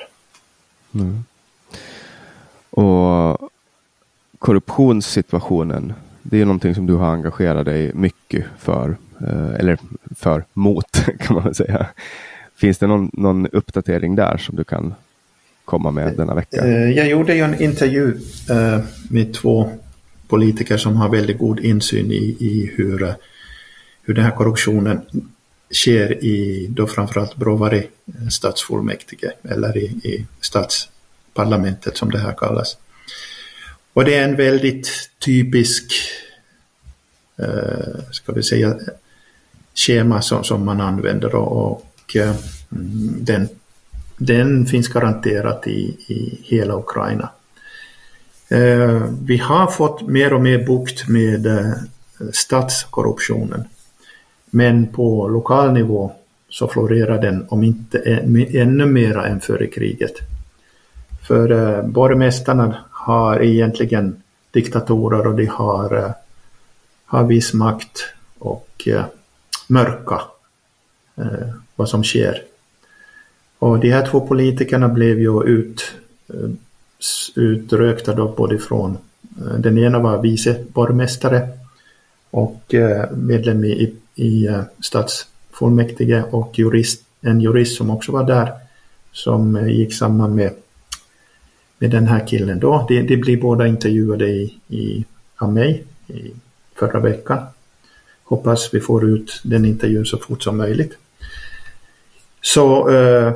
[0.96, 1.24] Mm.
[2.70, 3.50] Och
[4.40, 9.78] korruptionssituationen, det är någonting som du har engagerat dig mycket för, eh, eller
[10.16, 11.88] för mot kan man väl säga.
[12.56, 14.94] Finns det någon, någon uppdatering där som du kan
[15.66, 16.66] komma med denna vecka?
[16.66, 18.18] Eh, jag gjorde ju en intervju
[19.10, 19.70] med två
[20.28, 23.14] politiker som har väldigt god insyn i, i hur, eh,
[24.02, 25.02] hur den här korruptionen
[25.72, 27.88] sker i då framförallt Brovary
[28.32, 32.78] stadsfullmäktige eller i, i stadsparlamentet som det här kallas.
[33.94, 35.94] Och det är en väldigt typisk,
[37.38, 38.76] eh, ska vi säga,
[39.76, 42.36] schema som, som man använder och, och eh,
[42.72, 43.50] mm, den
[44.18, 47.30] den finns garanterat i, i hela Ukraina.
[48.50, 51.74] Eh, vi har fått mer och mer bukt med eh,
[52.34, 53.64] statskorruptionen.
[54.50, 56.12] Men på lokal nivå
[56.50, 58.00] så florerar den om inte
[58.54, 60.14] ännu mera än före kriget.
[61.28, 66.14] För eh, borgmästarna har egentligen diktatorer och de har,
[67.06, 68.06] har viss makt
[68.40, 68.88] och
[69.68, 70.22] mörka
[71.76, 72.42] vad som sker.
[73.60, 75.92] Och de här två politikerna blev ju ut,
[77.36, 78.98] utrökta då både från,
[79.38, 81.50] eh, den ena var vice borgmästare
[82.30, 88.52] och eh, medlem i, i eh, stadsfullmäktige och jurist, en jurist som också var där
[89.12, 90.54] som gick samman med,
[91.78, 92.86] med den här killen då.
[92.88, 95.06] De, de blir båda intervjuade i, i,
[95.38, 96.32] av mig i
[96.76, 97.40] förra veckan.
[98.24, 100.98] Hoppas vi får ut den intervjun så fort som möjligt.
[102.42, 103.34] Så eh,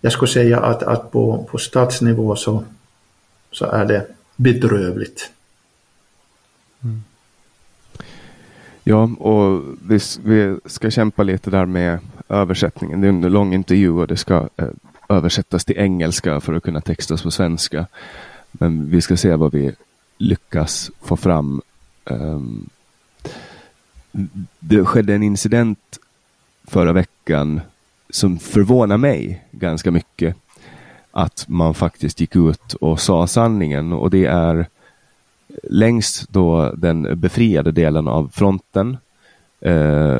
[0.00, 2.64] jag skulle säga att, att på, på statsnivå så,
[3.52, 4.06] så är det
[4.36, 5.30] bedrövligt.
[6.84, 7.02] Mm.
[8.84, 13.00] Ja, och vi, vi, ska kämpa lite där med översättningen.
[13.00, 14.68] Det är en lång intervju och det ska eh,
[15.08, 17.86] översättas till engelska för att kunna textas på svenska.
[18.52, 19.74] Men vi ska se vad vi
[20.18, 21.62] lyckas få fram.
[22.04, 22.68] Ehm,
[24.58, 25.98] det skedde en incident
[26.64, 27.60] förra veckan
[28.10, 30.36] som förvånar mig ganska mycket.
[31.10, 34.66] Att man faktiskt gick ut och sa sanningen och det är
[35.62, 38.96] längs då den befriade delen av fronten
[39.60, 40.18] eh,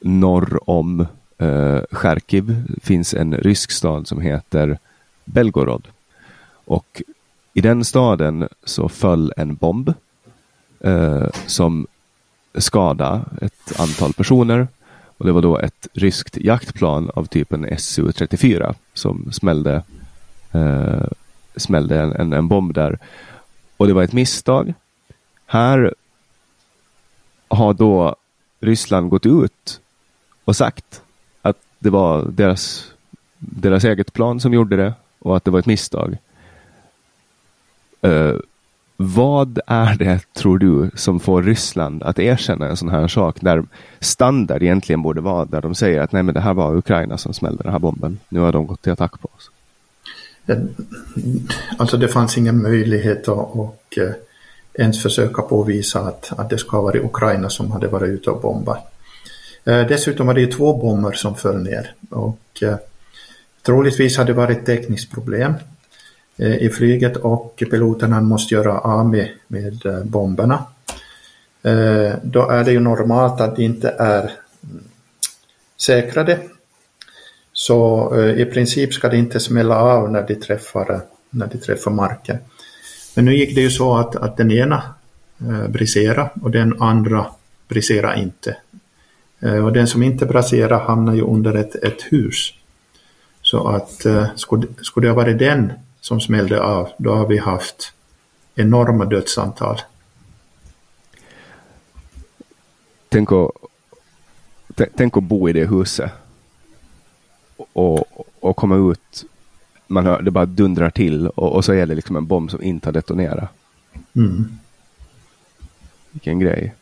[0.00, 1.06] norr om
[1.38, 4.78] eh, Charkiv finns en rysk stad som heter
[5.24, 5.88] Belgorod.
[6.64, 7.02] Och
[7.54, 9.92] i den staden så föll en bomb
[10.80, 11.86] eh, som
[12.54, 14.68] skadade ett antal personer.
[15.18, 19.82] Och Det var då ett ryskt jaktplan av typen Su-34 som smällde,
[20.52, 21.06] eh,
[21.56, 22.98] smällde en, en, en bomb där.
[23.76, 24.74] Och det var ett misstag.
[25.46, 25.94] Här
[27.48, 28.16] har då
[28.60, 29.80] Ryssland gått ut
[30.44, 31.02] och sagt
[31.42, 32.92] att det var deras,
[33.38, 36.18] deras eget plan som gjorde det och att det var ett misstag.
[38.06, 38.36] Uh,
[38.96, 43.64] vad är det, tror du, som får Ryssland att erkänna en sån här sak där
[44.00, 47.34] standard egentligen borde vara där de säger att nej men det här var Ukraina som
[47.34, 48.18] smällde den här bomben.
[48.28, 49.50] Nu har de gått till attack på oss.
[50.46, 50.58] Eh,
[51.78, 54.14] alltså det fanns ingen möjlighet att och, eh,
[54.74, 58.40] ens försöka påvisa att, att det ska ha varit Ukraina som hade varit ute och
[58.40, 58.92] bombat.
[59.64, 62.62] Eh, dessutom var det två bomber som föll ner och
[63.62, 65.54] troligtvis hade det varit tekniskt problem
[66.36, 70.64] Eh, i flyget och piloterna måste göra av med, med bomberna.
[71.62, 74.84] Eh, då är det ju normalt att de inte är mm,
[75.76, 76.38] säkrade
[77.52, 82.36] så i princip ska det inte smälla av när de träffar, när de träffar marken.
[83.14, 84.82] Men nu gick det ju så att, att den ena
[85.68, 87.26] briserade och den andra
[87.68, 88.56] briserade inte.
[89.64, 92.52] Och den som inte briserade hamnar ju under ett, ett hus.
[93.42, 95.72] Så att skulle, skulle det ha varit den
[96.04, 97.92] som smällde av, då har vi haft
[98.54, 99.80] enorma dödsantal.
[103.08, 103.50] Tänk att,
[104.96, 106.12] tänk att bo i det huset
[107.72, 109.24] och, och komma ut.
[109.86, 112.62] Man hör, det bara dundrar till och, och så är det liksom en bomb som
[112.62, 113.48] inte har detonerat.
[114.16, 114.58] Mm.
[116.10, 116.74] Vilken grej.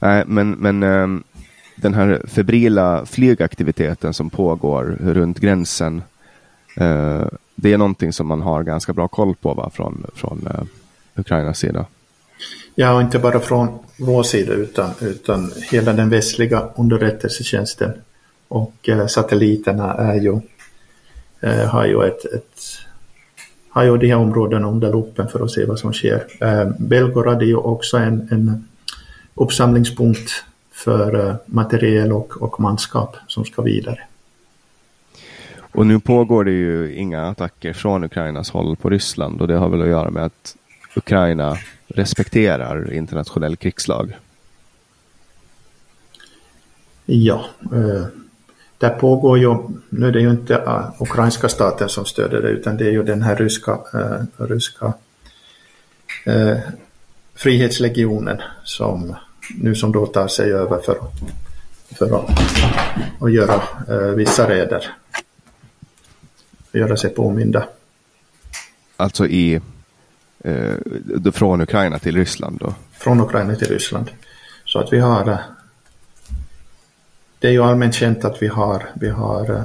[0.00, 1.24] Nej, men, men um,
[1.76, 6.02] den här febrila flygaktiviteten som pågår runt gränsen.
[6.76, 9.70] Eh, det är någonting som man har ganska bra koll på va?
[9.74, 10.64] från, från eh,
[11.20, 11.86] Ukrainas sida.
[12.74, 17.92] Ja, och inte bara från vår sida utan, utan hela den västliga underrättelsetjänsten
[18.48, 20.40] och eh, satelliterna är ju,
[21.40, 22.60] eh, har ju ett, ett
[23.68, 26.26] har ju de här områdena under luppen för att se vad som sker.
[26.40, 28.68] Eh, Belgorod är ju också en, en
[29.34, 34.00] uppsamlingspunkt för eh, materiel och, och manskap som ska vidare.
[35.76, 39.68] Och nu pågår det ju inga attacker från Ukrainas håll på Ryssland och det har
[39.68, 40.56] väl att göra med att
[40.96, 44.16] Ukraina respekterar internationell krigslag.
[47.06, 48.06] Ja, eh,
[48.78, 49.56] där pågår ju,
[49.88, 53.02] nu är det ju inte uh, ukrainska staten som stöder det utan det är ju
[53.02, 54.92] den här ryska, uh, ryska
[56.28, 56.58] uh,
[57.34, 59.14] frihetslegionen som
[59.58, 60.98] nu som då tar sig över för,
[61.98, 62.30] för att,
[63.20, 63.62] att göra
[64.14, 64.92] vissa räder.
[66.78, 67.68] Göra sig påminda.
[68.96, 69.60] Alltså i,
[71.32, 72.74] från Ukraina till Ryssland då?
[72.92, 74.10] Från Ukraina till Ryssland.
[74.64, 75.38] Så att vi har
[77.38, 79.64] det är ju allmänt känt att vi har, vi har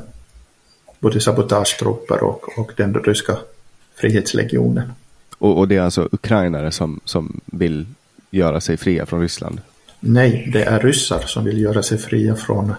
[0.99, 3.37] både sabotagetrupper och, och den ryska
[3.95, 4.91] frihetslegionen.
[5.37, 7.85] Och, och det är alltså ukrainare som, som vill
[8.31, 9.61] göra sig fria från Ryssland?
[9.99, 12.73] Nej, det är ryssar som vill göra sig fria från...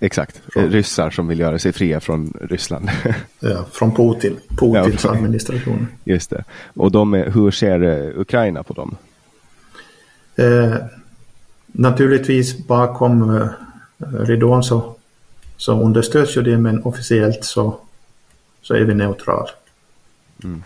[0.00, 0.70] Exakt, från...
[0.70, 2.90] ryssar som vill göra sig fria från Ryssland.
[3.40, 5.86] ja, från Putin, Putins ja, administration.
[6.04, 6.44] Just det.
[6.74, 8.96] Och de är, hur ser eh, Ukraina på dem?
[10.36, 10.74] Eh,
[11.66, 13.48] naturligtvis bakom eh,
[13.98, 14.94] ridån så,
[15.56, 17.76] så understöds ju det men officiellt så,
[18.62, 19.48] så är vi neutral.
[20.44, 20.62] Mm.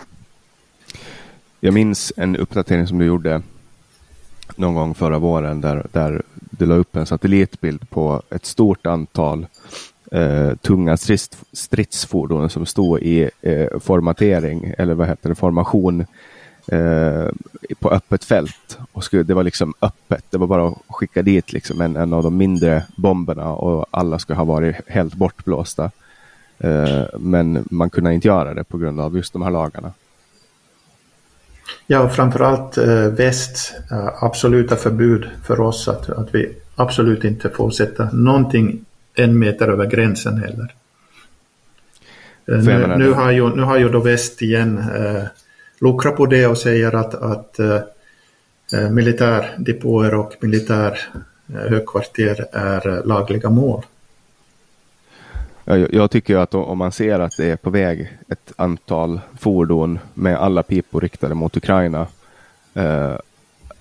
[1.60, 3.42] Jag minns en uppdatering som du gjorde
[4.56, 6.22] någon gång förra våren där, där
[6.64, 9.46] du la upp en satellitbild på ett stort antal
[10.12, 16.00] eh, tunga strids, stridsfordon som stod i eh, formatering eller vad heter det, formation
[16.66, 17.26] eh,
[17.80, 18.78] på öppet fält.
[18.92, 22.12] Och skulle, det var liksom öppet, det var bara att skicka dit liksom en, en
[22.12, 25.90] av de mindre bomberna och alla skulle ha varit helt bortblåsta.
[26.58, 29.92] Eh, men man kunde inte göra det på grund av just de här lagarna.
[31.86, 37.70] Ja, framförallt eh, väst, eh, absoluta förbud för oss att, att vi absolut inte får
[37.70, 40.74] sätta någonting en meter över gränsen heller.
[42.48, 45.22] Eh, nu, nu, har ju, nu har ju då väst igen eh,
[45.80, 47.80] luckrat på det och säger att, att eh
[48.90, 50.98] militärdepåer och militär
[51.46, 53.82] högkvarter är lagliga mål.
[55.64, 59.98] Jag, jag tycker att om man ser att det är på väg ett antal fordon
[60.14, 62.06] med alla pipor riktade mot Ukraina.
[62.74, 63.14] Eh,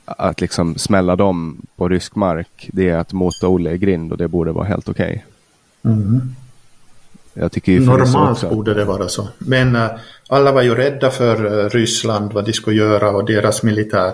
[0.05, 4.17] att liksom smälla dem på rysk mark, det är att mota Olle i grind och
[4.17, 5.25] det borde vara helt okej.
[5.83, 5.93] Okay.
[5.93, 6.35] Mm.
[7.33, 9.27] Jag tycker Normalt borde det vara så.
[9.37, 9.89] Men uh,
[10.29, 14.13] alla var ju rädda för uh, Ryssland, vad de skulle göra och deras militär.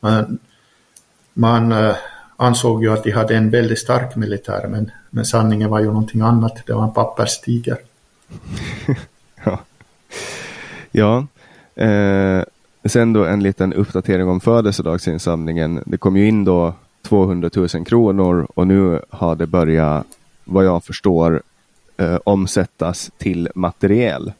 [0.00, 0.38] Man,
[1.34, 1.94] man uh,
[2.40, 6.20] ansåg ju att de hade en väldigt stark militär, men, men sanningen var ju någonting
[6.20, 6.66] annat.
[6.66, 7.78] Det var en papperstiger.
[9.44, 9.58] ja.
[10.92, 11.26] ja.
[11.84, 12.42] Eh,
[12.84, 15.82] sen då en liten uppdatering om födelsedagsinsamlingen.
[15.86, 20.06] Det kom ju in då 200 000 kronor och nu har det börjat,
[20.44, 21.42] vad jag förstår,
[21.96, 24.32] eh, omsättas till materiel.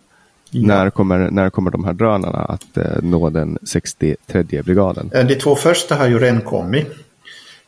[0.51, 0.67] Ja.
[0.67, 5.11] När, kommer, när kommer de här drönarna att eh, nå den 63 brigaden?
[5.15, 7.08] Eh, de två första har ju redan kommit.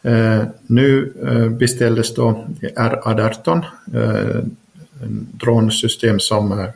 [0.02, 4.44] Eh, nu eh, beställdes då R18, eh,
[5.32, 6.68] dronsystem som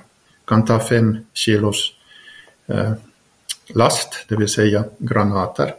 [0.45, 1.93] kan ta fem kilos
[3.75, 5.75] last, det vill säga granater.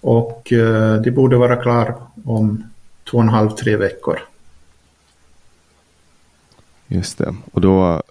[0.00, 0.52] Och
[1.04, 2.70] det borde vara klar om
[3.10, 4.18] två och en halv, tre veckor.
[6.86, 8.02] Just det, och då,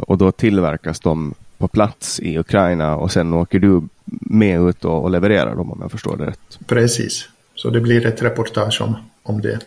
[0.00, 3.82] och då tillverkas de på plats i Ukraina och sen åker du
[4.20, 6.58] med ut och levererar dem om jag förstår det rätt?
[6.66, 7.28] Precis.
[7.58, 9.58] Så det blir ett reportage om, om det.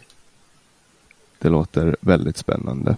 [1.40, 2.96] Det låter väldigt spännande.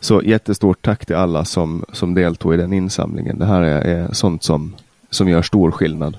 [0.00, 3.38] Så jättestort tack till alla som, som deltog i den insamlingen.
[3.38, 4.76] Det här är, är sånt som,
[5.10, 6.16] som gör stor skillnad.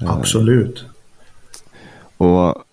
[0.00, 0.84] Eh, Absolut.
[2.16, 2.64] Och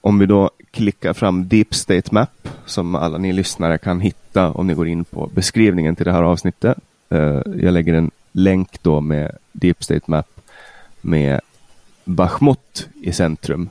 [0.00, 4.66] om vi då klickar fram Deep State Map som alla ni lyssnare kan hitta om
[4.66, 6.78] ni går in på beskrivningen till det här avsnittet.
[7.08, 10.40] Eh, jag lägger en länk då med Deep State Map
[11.00, 11.40] med
[12.04, 13.68] Bachmut i centrum.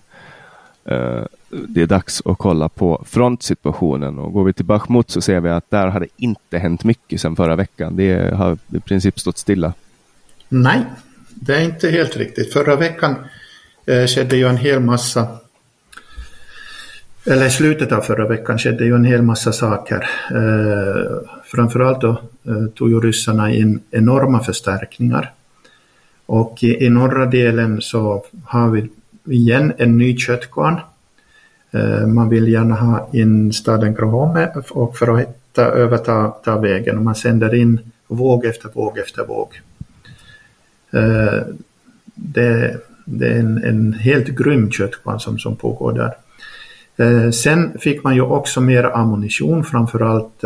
[0.87, 5.39] Eh, det är dags att kolla på frontsituationen och går vi till Bachmut så ser
[5.39, 7.95] vi att där har det inte hänt mycket sedan förra veckan.
[7.95, 9.73] Det har i princip stått stilla.
[10.49, 10.85] Nej,
[11.29, 12.53] det är inte helt riktigt.
[12.53, 13.15] Förra veckan
[13.85, 15.27] eh, skedde ju en hel massa
[17.29, 20.09] eller i slutet av förra veckan skedde ju en hel massa saker.
[20.31, 22.09] Eh, framförallt då
[22.47, 25.31] eh, tog ju ryssarna in enorma förstärkningar.
[26.25, 28.89] Och i, i norra delen så har vi
[29.27, 30.79] igen en ny köttkvarn.
[31.71, 36.97] Eh, man vill gärna ha in staden Krohome och för att hitta, överta ta vägen
[36.97, 39.61] och man sänder in våg efter våg efter våg.
[40.91, 41.41] Eh,
[42.15, 46.13] det, det är en, en helt grym köttkvarn som, som pågår där.
[46.97, 50.43] Eh, sen fick man ju också mer ammunition, framförallt,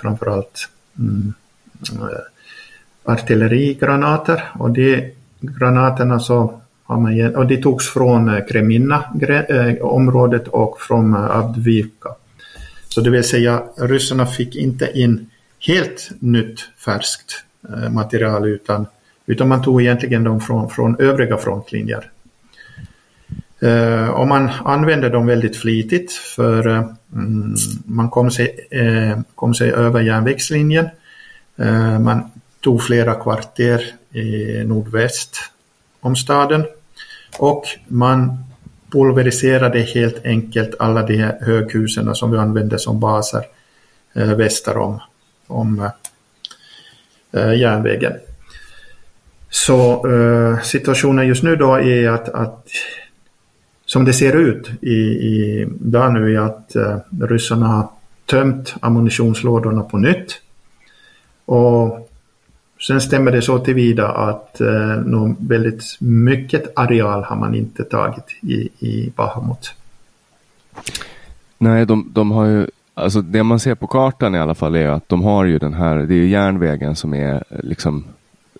[0.00, 0.68] framförallt
[0.98, 1.34] mm,
[3.04, 10.80] artillerigranater och de granaterna så har man, och de togs från eh, Kreminna-området eh, och
[10.80, 12.08] från eh, Avdvika.
[12.88, 15.30] Så det vill säga ryssarna fick inte in
[15.66, 17.42] helt nytt färskt
[17.90, 18.86] material utan,
[19.26, 22.10] utan man tog egentligen dem från, från övriga frontlinjer.
[24.12, 26.66] och man använde dem väldigt flitigt för
[27.12, 28.56] mm, man kom sig,
[29.34, 30.88] kom sig över järnvägslinjen.
[32.00, 32.30] man
[32.60, 35.36] tog flera kvarter i nordväst
[36.00, 36.64] om staden
[37.38, 38.44] och man
[38.90, 43.44] pulveriserade helt enkelt alla de här höghusen som vi använde som baser
[44.14, 45.00] eh, väster om.
[45.46, 45.90] om eh,
[47.42, 48.12] eh järnvägen.
[49.50, 52.66] Så eh, situationen just nu då är att, att
[53.86, 57.88] som det ser ut i, i dag nu är att eh, ryssarna har
[58.26, 60.40] tömt ammunitionslådorna på nytt.
[61.44, 62.05] Och
[62.80, 68.24] sen stämmer det så tillvida att eh, nog väldigt mycket areal har man inte tagit
[68.42, 69.74] i, i Bahamut.
[71.58, 74.88] Nej, de, de har ju, alltså det man ser på kartan i alla fall är
[74.88, 78.04] att de har ju den här, det är ju järnvägen som är eh, liksom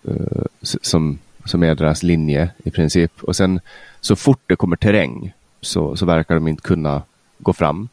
[0.04, 3.12] eh, som, som är deras linje i princip.
[3.22, 3.60] Och sen
[4.00, 7.02] så fort det kommer terräng så, så verkar de inte kunna
[7.38, 7.88] gå fram.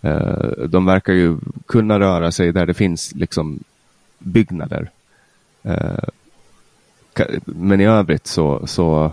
[0.00, 3.58] Eh, de verkar ju kunna röra sig där det finns liksom
[4.18, 4.90] byggnader.
[5.62, 6.08] Eh,
[7.44, 9.12] men i övrigt så, så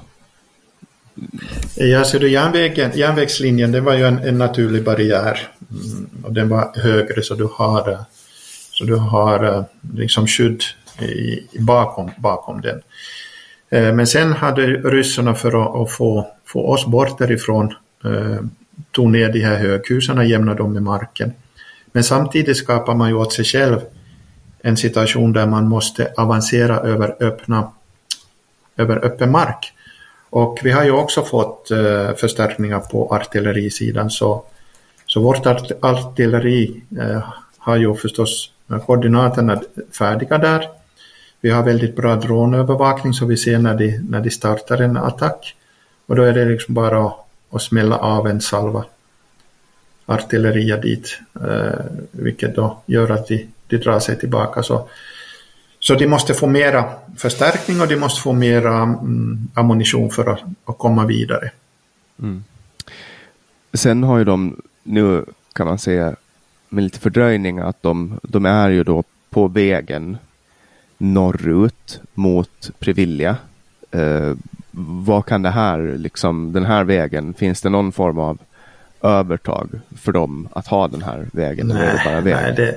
[1.76, 5.48] Ja, så du, järnvägen, järnvägslinjen det var ju en, en naturlig barriär.
[5.72, 8.00] Mm, och den var högre så du har, eh,
[8.72, 10.64] så du har eh, liksom skydd
[11.02, 12.82] i, bakom, bakom den.
[13.70, 17.74] Eh, men sen hade ryssarna för att, att få, få oss bort därifrån
[18.06, 18.40] eh,
[18.92, 21.34] tog ner de här höghusen och jämnade dem med marken.
[21.92, 23.80] Men samtidigt skapar man ju åt sig själv
[24.68, 27.72] en situation där man måste avancera över öppna
[28.78, 29.74] över öppen mark.
[30.30, 34.44] Och vi har ju också fått eh, förstärkningar på artillerisidan så,
[35.06, 37.24] så vårt art artilleri eh,
[37.58, 39.62] har ju förstås eh, koordinaterna
[39.98, 40.70] färdiga där.
[41.42, 45.56] Vi har väldigt bra drönövervakning så vi ser när de, när de startar en attack.
[46.06, 47.16] Och då är det liksom bara att,
[47.52, 48.86] att smälla av en salva
[50.06, 54.64] artilleria dit, eh, vilket då gör att de, de drar sig tillbaka.
[54.64, 54.90] Så
[55.80, 56.86] så de måste få mera
[57.18, 61.52] förstärkning och de måste få mera mm, ammunition för att, att komma vidare.
[62.20, 62.44] Mm.
[63.74, 66.16] Sen har ju de nu kan man säga
[66.70, 70.18] med lite fördröjning att de, de är ju då på vägen
[70.98, 73.36] norrut mot Previlja.
[73.92, 74.34] Eh,
[75.06, 78.38] vad kan det här, liksom den här vägen, finns det någon form av
[79.02, 81.68] övertag för dem att ha den här vägen?
[81.68, 82.76] Nej, det nej det,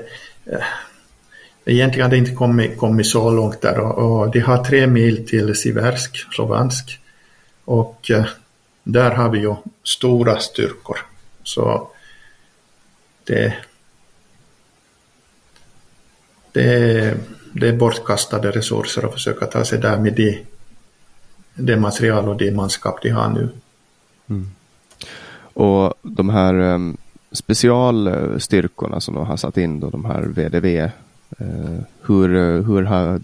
[0.53, 0.65] Eh,
[1.65, 5.29] egentligen hade det inte kommit, kommit så långt där och, och de har tre mil
[5.29, 7.01] till Siversk, Slovansk.
[7.65, 8.27] Och eh,
[8.83, 10.99] där har vi ju stora styrkor.
[11.43, 11.89] Så
[13.25, 13.55] det,
[16.53, 17.17] det,
[17.53, 20.39] det är bortkastade resurser att försöka ta sig där med det,
[21.55, 23.49] det material och det manskap de har nu.
[24.29, 24.51] Mm.
[25.53, 26.97] Och de här um,
[27.33, 30.91] specialstyrkorna som de har satt in då, de här VDV
[31.39, 33.21] Eh, hur, eh, hur har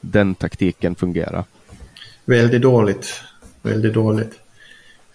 [0.00, 1.46] den taktiken fungerat?
[2.24, 3.20] Väldigt dåligt.
[3.62, 4.32] Väldigt dåligt.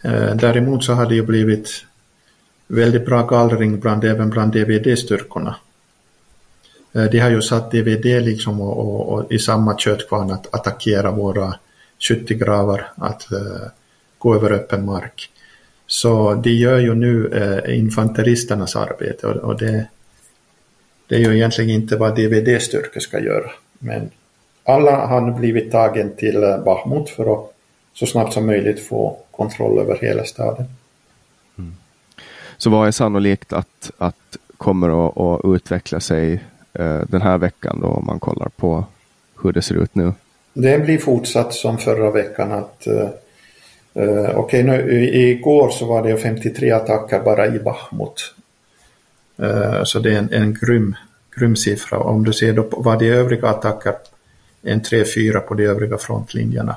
[0.02, 1.86] Eh, däremot så har det ju blivit
[2.68, 5.56] väldigt bra gallring bland, även bland DVD-styrkorna.
[6.94, 11.12] Eh, de har ju satt DVD liksom och, och, och i samma köttkvarn att attackera
[11.12, 11.56] våra
[12.00, 13.68] skyttegravar, att uh,
[14.18, 15.30] gå över öppen mark.
[15.94, 19.86] Så de gör ju nu uh, infanteristernas arbete och, och det,
[21.08, 23.52] det är ju egentligen inte vad DVD-styrkor ska göra.
[23.80, 24.10] Men
[24.64, 27.54] alla har blivit tagen till eh, Bahmut för att
[27.94, 30.66] så snabbt som möjligt få kontroll över hela staden.
[31.58, 31.76] Mm.
[32.58, 37.80] Så vad är sannolikt att, att kommer att, att utveckla sig eh, den här veckan
[37.82, 38.86] då om man kollar på
[39.44, 40.14] hur det ser ut nu?
[40.54, 43.10] Det blir fortsatt som förra veckan att eh, eh
[43.94, 48.34] Eh, okej, okay, igår så var det 53 attacker bara i Bahmut.
[49.38, 50.96] Eh, så det är en, en grym,
[51.36, 52.00] grym siffra.
[52.00, 53.96] Om du ser då vad de övriga attacker,
[54.62, 56.76] en 3-4 på de övriga frontlinjerna.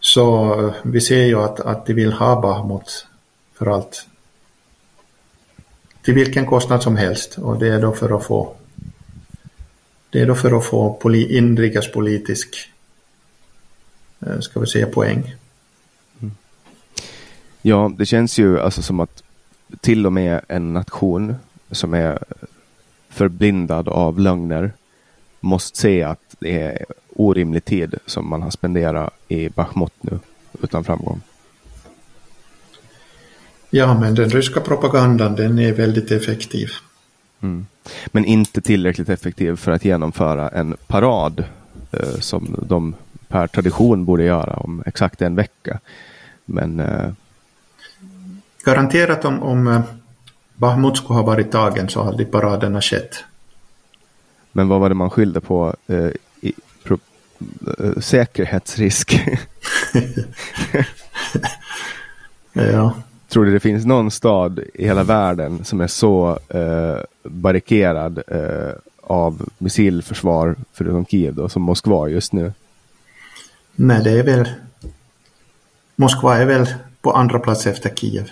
[0.00, 3.06] Så eh, vi ser ju att, att de vill ha Bahmut
[3.54, 4.06] för allt.
[6.02, 8.54] Till vilken kostnad som helst och det är då för att få
[10.10, 12.56] det är då för att få poli, inrikespolitisk
[14.40, 15.34] ska vi säga poäng.
[17.68, 19.22] Ja, det känns ju alltså som att
[19.80, 21.34] till och med en nation
[21.70, 22.18] som är
[23.08, 24.72] förblindad av lögner
[25.40, 30.18] måste se att det är orimlig tid som man har spenderat i Bachmut nu
[30.62, 31.20] utan framgång.
[33.70, 36.68] Ja, men den ryska propagandan den är väldigt effektiv.
[37.40, 37.66] Mm.
[38.06, 41.44] Men inte tillräckligt effektiv för att genomföra en parad
[41.92, 42.94] eh, som de
[43.28, 45.78] per tradition borde göra om exakt en vecka.
[46.44, 47.10] Men eh,
[48.68, 49.80] Garanterat om, om eh,
[50.54, 53.24] Bahmut skulle ha varit tagen så hade paraderna skett.
[54.52, 55.74] Men vad var det man skyllde på?
[55.86, 56.10] Eh,
[56.40, 56.52] i,
[56.84, 56.98] pro,
[57.78, 59.20] eh, säkerhetsrisk?
[62.52, 62.94] ja.
[63.28, 68.72] Tror du det finns någon stad i hela världen som är så eh, barrikerad eh,
[69.02, 72.52] av missilförsvar förutom Kiev då, som Moskva just nu?
[73.74, 74.48] Nej, det är väl
[75.96, 76.66] Moskva är väl
[77.00, 78.30] på andra plats efter Kiev.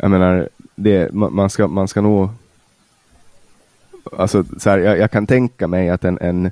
[0.00, 2.28] Jag menar, det, man, ska, man ska nog...
[4.12, 6.50] Alltså, så här, jag, jag, kan tänka mig att en, en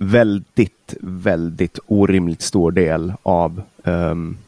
[0.00, 4.38] väldigt, väldigt orimligt stor del av um,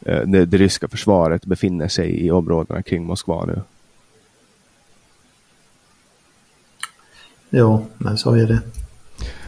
[0.00, 3.60] det, det, ryska försvaret befinner sig i områdena kring Moskva nu.
[7.50, 8.60] Jo, men så är det.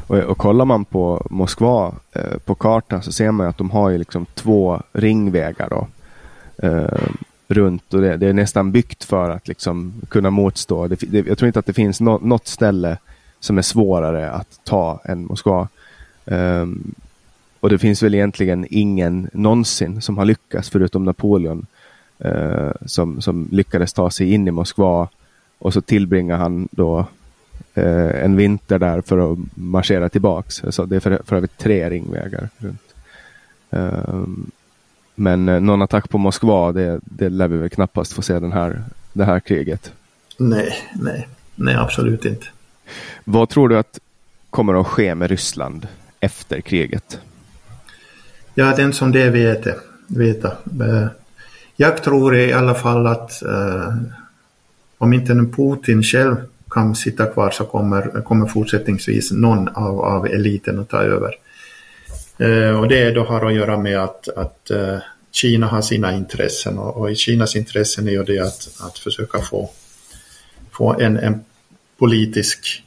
[0.07, 3.91] Och, och kollar man på Moskva eh, på kartan så ser man att de har
[3.91, 5.87] ju liksom två ringvägar då,
[6.69, 7.09] eh,
[7.49, 10.89] runt och det, det, är nästan byggt för att liksom kunna motstå.
[10.89, 12.99] Det, det, jag tror inte att det finns no, något ställe
[13.41, 15.69] som är svårare att ta än Moskva.
[16.25, 16.95] Um,
[17.61, 21.67] och det finns väl egentligen ingen någonsin som har lyckats förutom Napoleon
[22.25, 25.09] uh, som, som lyckades ta sig in i Moskva
[25.59, 26.99] och så tillbringar han då
[27.79, 30.63] uh, en vinter där för att marschera tillbaks.
[30.71, 32.95] Så det är för, för övrigt tre ringvägar runt.
[33.71, 34.51] Um,
[35.15, 38.53] men uh, någon attack på Moskva, det, det lär vi väl knappast få se den
[38.53, 39.93] här, det här kriget.
[40.39, 42.47] Nej, nej, nej absolut inte.
[43.25, 43.99] Vad tror du att
[44.51, 45.89] kommer att ske med Ryssland
[46.21, 47.21] efter kriget?
[48.55, 49.67] Ja, den som det vet,
[50.07, 50.49] veta.
[50.81, 51.07] Eh,
[51.77, 53.97] jag tror i alla fall att uh,
[54.99, 56.37] om inte Putin själv
[56.71, 61.35] kan sitta kvar så kommer, kommer fortsättningsvis någon av, av eliten att ta över.
[62.39, 64.99] Eh, och det då har att göra med att, att eh,
[65.33, 69.39] Kina har sina intressen och, och, i Kinas intressen är ju det att, att försöka
[69.39, 69.71] få,
[70.73, 71.45] få en, en
[71.99, 72.85] politisk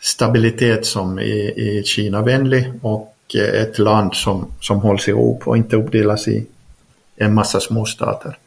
[0.00, 5.76] stabilitet som är, är Kina-vänlig och eh, ett land som, som hålls ihop och inte
[5.76, 6.46] uppdelas i
[7.16, 8.38] en massa småstater.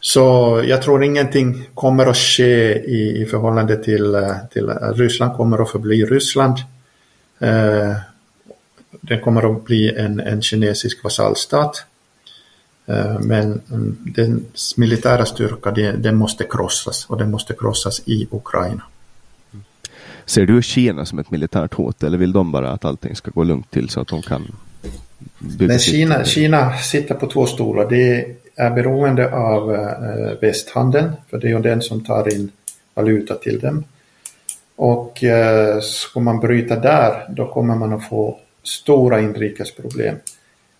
[0.00, 4.16] Så jag tror ingenting kommer att ske i, i förhållande till,
[4.52, 6.56] till Ryssland kommer att förbli Ryssland.
[7.38, 7.96] Eh,
[9.08, 11.84] det kommer att bli en, en kinesisk vasallstat.
[12.86, 13.60] Eh, men
[14.16, 18.82] dens militära styrka den, den måste krossas och den måste krossas i Ukraina.
[20.24, 23.44] Ser du Kina som ett militärt hot eller vill de bara att allting ska gå
[23.44, 24.56] lugnt till så att de kan
[25.38, 27.90] bygga Men Kina, Kina sitter på två stolar.
[27.90, 32.50] Det är beroende av äh, västhandeln för det är ju den som tar in
[32.94, 33.84] valuta till dem.
[34.76, 35.24] Och
[35.82, 40.16] ska man bryta där då kommer man att få stora inrikesproblem.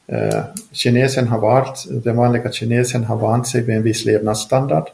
[0.07, 4.89] Eh, kinesen har varit, den vanliga kinesen har vant sig vid en viss levnadsstandard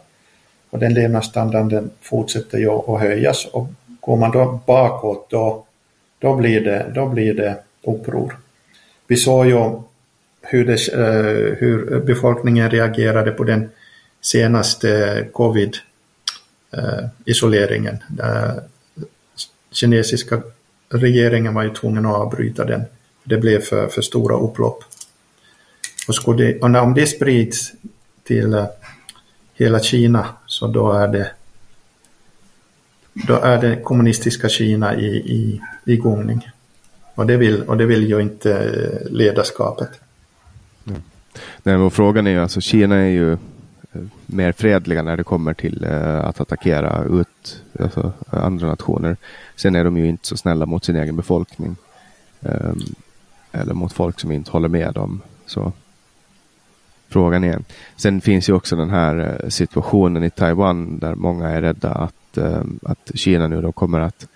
[0.70, 3.68] och den levnadsstandarden fortsätter ju att höjas och
[4.02, 5.64] Går man då bakåt då,
[6.18, 8.38] då, blir det, då blir det uppror.
[9.06, 9.70] Vi såg ju
[10.42, 13.70] hur, det, eh, hur befolkningen reagerade på den
[14.20, 17.98] senaste covid-isoleringen.
[18.20, 18.54] Eh,
[19.70, 20.42] kinesiska
[20.92, 22.82] regeringen var ju tvungen att avbryta den.
[23.24, 24.84] Det blev för, för stora upplopp.
[26.08, 27.72] Och, skulle, och om det sprids
[28.24, 28.66] till eh,
[29.54, 31.30] hela Kina så då är det
[33.14, 36.48] då är det kommunistiska Kina i, i, i gångning.
[37.14, 39.90] Och det, vill, och det vill ju inte eh, ledarskapet.
[40.86, 41.02] Mm.
[41.62, 43.36] Nej, men frågan är ju alltså Kina är ju
[44.26, 49.16] mer fredliga när det kommer till eh, att attackera ut alltså, andra nationer.
[49.56, 51.76] Sen är de ju inte så snälla mot sin egen befolkning.
[52.40, 52.78] Ehm,
[53.52, 55.20] eller mot folk som inte håller med dem.
[55.46, 55.72] Så
[57.08, 57.58] frågan är.
[57.96, 62.14] Sen finns ju också den här eh, situationen i Taiwan där många är rädda att
[62.36, 64.26] Eh, att, Kina nu då kommer att,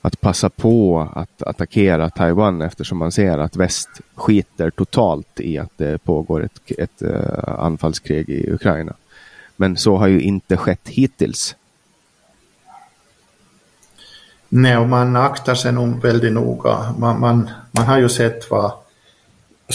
[0.00, 5.72] att passa på att attackera Taiwan eftersom man ser att väst skiter totalt i att
[5.78, 8.94] det pågår ett, ett eh, anfallskrig i Ukraina.
[9.56, 11.56] Men så har ju inte skett hittills.
[14.48, 16.94] Nej, och man aktar sig nog väldigt noga.
[16.98, 18.72] Man, man, man har ju sett vad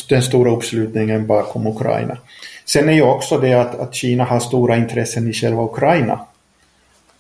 [0.10, 2.18] den stora uppslutningen bakom Ukraina.
[2.66, 6.26] Sen är ju också det att, att Kina har stora intressen i själva Ukraina.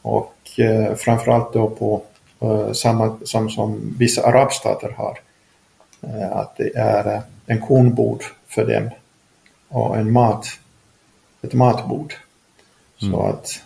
[0.01, 2.03] Och eh, framförallt då på
[2.39, 5.19] eh, samma som, som vissa arabstater har.
[6.01, 8.89] Eh, att det är eh, en kornbord för dem
[9.67, 10.47] och en mat,
[11.41, 12.13] ett matbord.
[13.01, 13.13] Mm.
[13.13, 13.63] Så att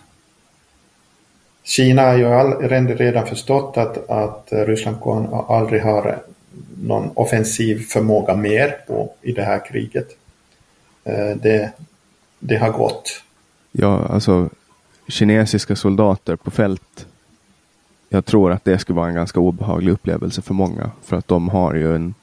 [1.63, 2.53] Kina har ju all,
[2.97, 4.97] redan förstått att, att Ryssland
[5.47, 6.21] aldrig har
[6.81, 10.07] någon offensiv förmåga mer på, i det här kriget.
[11.03, 11.71] Eh, det,
[12.39, 13.23] det har gått.
[13.71, 14.49] Ja, alltså
[15.07, 17.07] kinesiska soldater på fält.
[18.09, 20.91] Jag tror att det skulle vara en ganska obehaglig upplevelse för många.
[21.03, 22.13] För att de har ju en,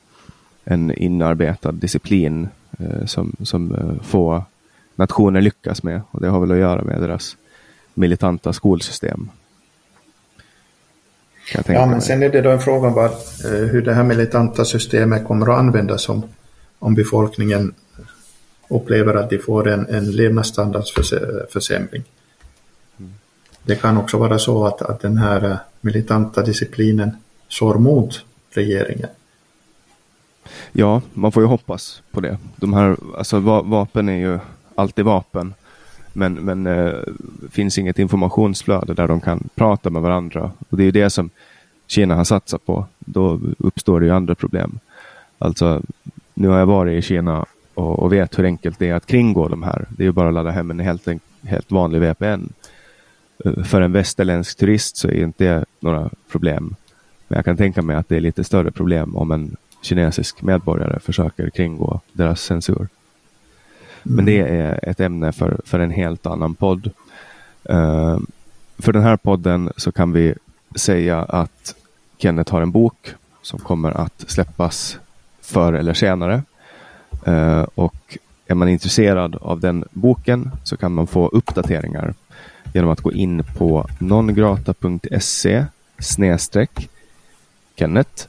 [0.64, 2.48] en inarbetad disciplin
[2.78, 4.42] eh, som, som eh, få
[4.98, 6.00] nationer lyckas med.
[6.10, 7.36] Och det har väl att göra med deras
[7.94, 9.30] militanta skolsystem.
[11.54, 12.00] Ja, men mig.
[12.00, 13.10] sen är det då en fråga om
[13.44, 16.22] hur det här militanta systemet kommer att användas om,
[16.78, 17.74] om befolkningen
[18.68, 22.04] upplever att de får en, en levnadsstandardsförsämring.
[22.98, 23.12] Mm.
[23.62, 27.10] Det kan också vara så att, att den här militanta disciplinen
[27.48, 29.08] sår mot regeringen.
[30.72, 32.38] Ja, man får ju hoppas på det.
[32.56, 34.38] De här, alltså vapen är ju
[34.78, 35.54] alltid vapen.
[36.12, 36.94] Men, men eh,
[37.50, 40.50] finns inget informationsflöde där de kan prata med varandra.
[40.68, 41.30] Och det är det som
[41.86, 42.86] Kina har satsat på.
[42.98, 44.78] Då uppstår det ju andra problem.
[45.38, 45.82] Alltså,
[46.34, 49.48] nu har jag varit i Kina och, och vet hur enkelt det är att kringgå
[49.48, 49.86] de här.
[49.90, 51.08] Det är ju bara att ladda hem en helt,
[51.42, 52.52] helt vanlig VPN.
[53.44, 56.74] Eh, för en västerländsk turist så är inte det några problem.
[57.28, 61.00] Men jag kan tänka mig att det är lite större problem om en kinesisk medborgare
[61.00, 62.88] försöker kringgå deras censur.
[64.02, 66.90] Men det är ett ämne för, för en helt annan podd.
[67.70, 68.18] Uh,
[68.78, 70.34] för den här podden så kan vi
[70.74, 71.74] säga att
[72.18, 74.98] Kenneth har en bok som kommer att släppas
[75.40, 76.42] förr eller senare.
[77.28, 82.14] Uh, och är man intresserad av den boken så kan man få uppdateringar
[82.74, 85.64] genom att gå in på nongrata.se
[85.98, 86.88] snedstreck
[87.76, 88.26] Kenneth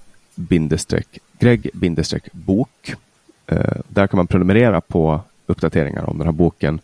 [1.40, 1.70] Greg
[2.32, 2.96] bok.
[3.52, 6.80] Uh, där kan man prenumerera på uppdateringar om den här boken.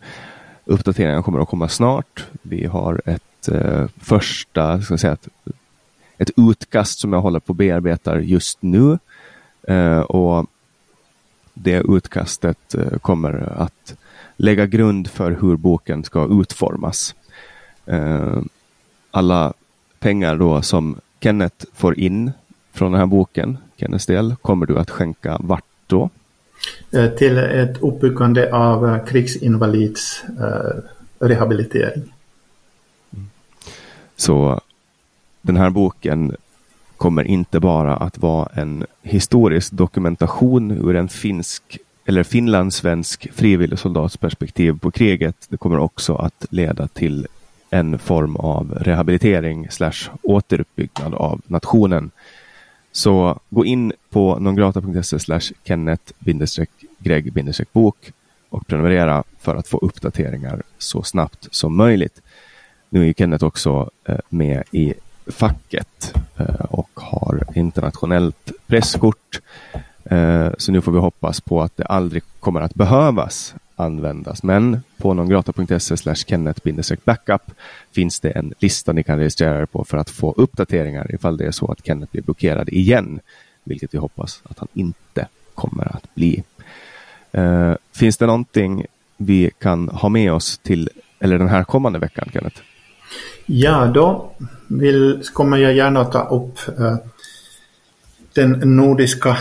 [0.64, 2.26] Uppdateringarna kommer att komma snart.
[2.42, 5.28] Vi har ett eh, första, ska säga, ett,
[6.18, 8.98] ett utkast som jag håller på att bearbeta just nu.
[9.68, 10.46] Eh, och
[11.54, 13.96] det utkastet eh, kommer att
[14.36, 17.14] lägga grund för hur boken ska utformas.
[17.86, 18.38] Eh,
[19.10, 19.52] alla
[19.98, 22.32] pengar då som Kenneth får in
[22.72, 26.10] från den här boken, Kenneths del, kommer du att skänka vart då?
[26.92, 30.82] Eh, till ett uppbyggande av eh, krigsinvalids eh,
[31.26, 32.02] rehabilitering.
[33.14, 33.30] Mm.
[34.16, 34.60] Så
[35.42, 36.36] den här boken
[36.96, 44.16] kommer inte bara att vara en historisk dokumentation ur en finsk eller finlandssvensk frivillig soldats
[44.16, 45.46] perspektiv på kriget.
[45.48, 47.26] Det kommer också att leda till
[47.70, 52.10] en form av rehabilitering slash återuppbyggnad av nationen
[52.96, 58.12] så gå in på nongrata.se slash kennet-greg-bok
[58.48, 62.22] och prenumerera för att få uppdateringar så snabbt som möjligt.
[62.88, 64.94] Nu är Kenneth också eh, med i
[65.26, 69.40] facket eh, och har internationellt presskort.
[70.04, 74.42] Eh, så nu får vi hoppas på att det aldrig kommer att behövas användas.
[74.42, 77.50] Men på nongrata.se kennet-backup
[77.92, 81.46] finns det en lista ni kan registrera er på för att få uppdateringar ifall det
[81.46, 83.20] är så att Kenneth blir blockerad igen,
[83.64, 86.42] vilket vi hoppas att han inte kommer att bli.
[87.38, 92.28] Uh, finns det någonting vi kan ha med oss till eller den här kommande veckan,
[92.32, 92.60] Kenneth?
[93.46, 94.30] Ja, då
[94.66, 96.96] vill, kommer jag gärna ta upp uh,
[98.32, 99.36] den nordiska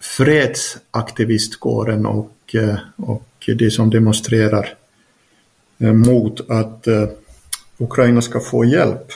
[0.00, 4.74] fredsaktivistkåren och, och, eh, och de som demonstrerar
[5.78, 7.08] eh, mot att eh,
[7.78, 9.12] Ukraina ska få hjälp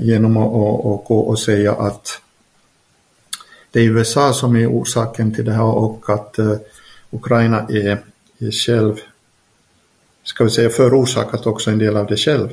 [0.00, 2.20] genom att gå och säga att
[3.70, 6.36] det är USA som är orsaken till det här och att
[7.10, 7.98] Ukraina är,
[8.38, 8.96] är själv,
[10.24, 12.48] ska vi säga förorsakat också en del av det själv.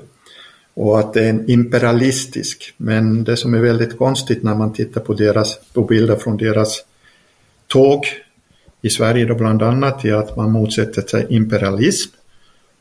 [0.74, 5.02] Och att det är en imperialistisk, men det som är väldigt konstigt när man tittar
[5.02, 6.86] på deras, på bilder från deras
[7.68, 8.06] tåg
[8.82, 12.12] i Sverige då bland annat i att man motsätter sig imperialism.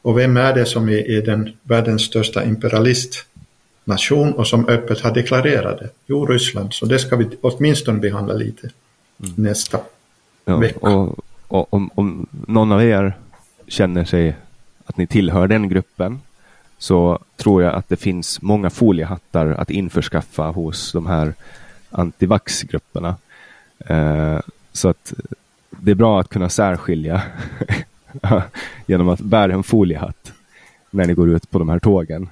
[0.03, 5.15] Och vem är det som är, är den världens största imperialistnation och som öppet har
[5.15, 5.89] deklarerat det?
[6.07, 6.75] Jo, Ryssland.
[6.75, 8.71] Så det ska vi åtminstone behandla lite
[9.21, 9.33] mm.
[9.37, 9.81] nästa
[10.45, 10.89] ja, vecka.
[10.89, 11.19] Och,
[11.49, 13.17] och om, om någon av er
[13.69, 14.37] känner sig
[14.85, 16.21] att ni tillhör den gruppen
[16.79, 21.35] så tror jag att det finns många foliehattar att införskaffa hos de här
[21.91, 23.17] antivaxgrupperna.
[23.79, 24.39] Eh,
[24.73, 25.13] så att
[25.71, 27.23] det är bra att kunna särskilja
[28.87, 30.33] genom att bära en foliehatt
[30.91, 32.29] när ni går ut på de här tågen.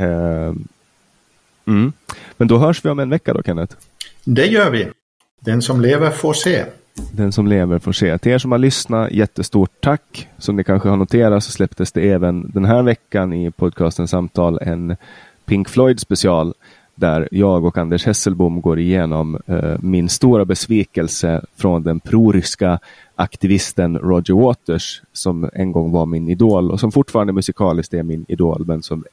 [0.00, 0.54] Uh,
[1.66, 1.92] mm.
[2.36, 3.76] Men då hörs vi om en vecka då, Kenneth?
[4.24, 4.88] Det gör vi.
[5.40, 6.64] Den som lever får se.
[7.12, 8.18] Den som lever får se.
[8.18, 10.28] Till er som har lyssnat, jättestort tack.
[10.38, 14.58] Som ni kanske har noterat så släpptes det även den här veckan i podcasten Samtal
[14.62, 14.96] en
[15.44, 16.54] Pink Floyd special
[17.02, 22.78] där jag och Anders Hesselbom går igenom eh, min stora besvikelse från den proryska
[23.14, 28.24] aktivisten Roger Waters som en gång var min idol och som fortfarande musikaliskt är min
[28.28, 29.04] idol men som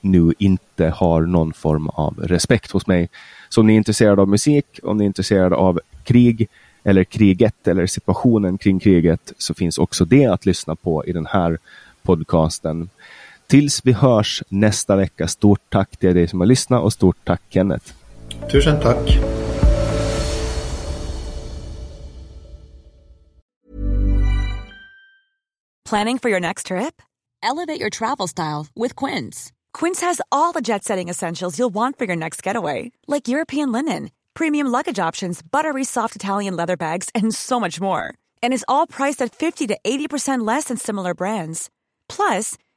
[0.00, 3.08] nu inte har någon form av respekt hos mig.
[3.48, 6.48] Så om ni är intresserade av musik, om ni är intresserade av krig
[6.84, 11.26] eller kriget eller situationen kring kriget så finns också det att lyssna på i den
[11.26, 11.58] här
[12.02, 12.88] podcasten.
[13.46, 17.42] Tills vi hörs nästa vecka, stort tack till dig som har lyssnat och stort tack
[17.48, 17.92] Kenneth.
[18.52, 19.18] Tusen tack.
[25.88, 27.02] Planning for your next trip?
[27.42, 29.52] Elevate your travel style with Quince.
[29.72, 33.72] Quince has all the jet setting essentials you'll want for your next getaway, like European
[33.72, 38.12] linen, premium luggage options, buttery soft Italian leather bags, and so much more.
[38.42, 41.70] And is all priced at 50 to 80% less than similar brands.
[42.08, 42.56] Plus,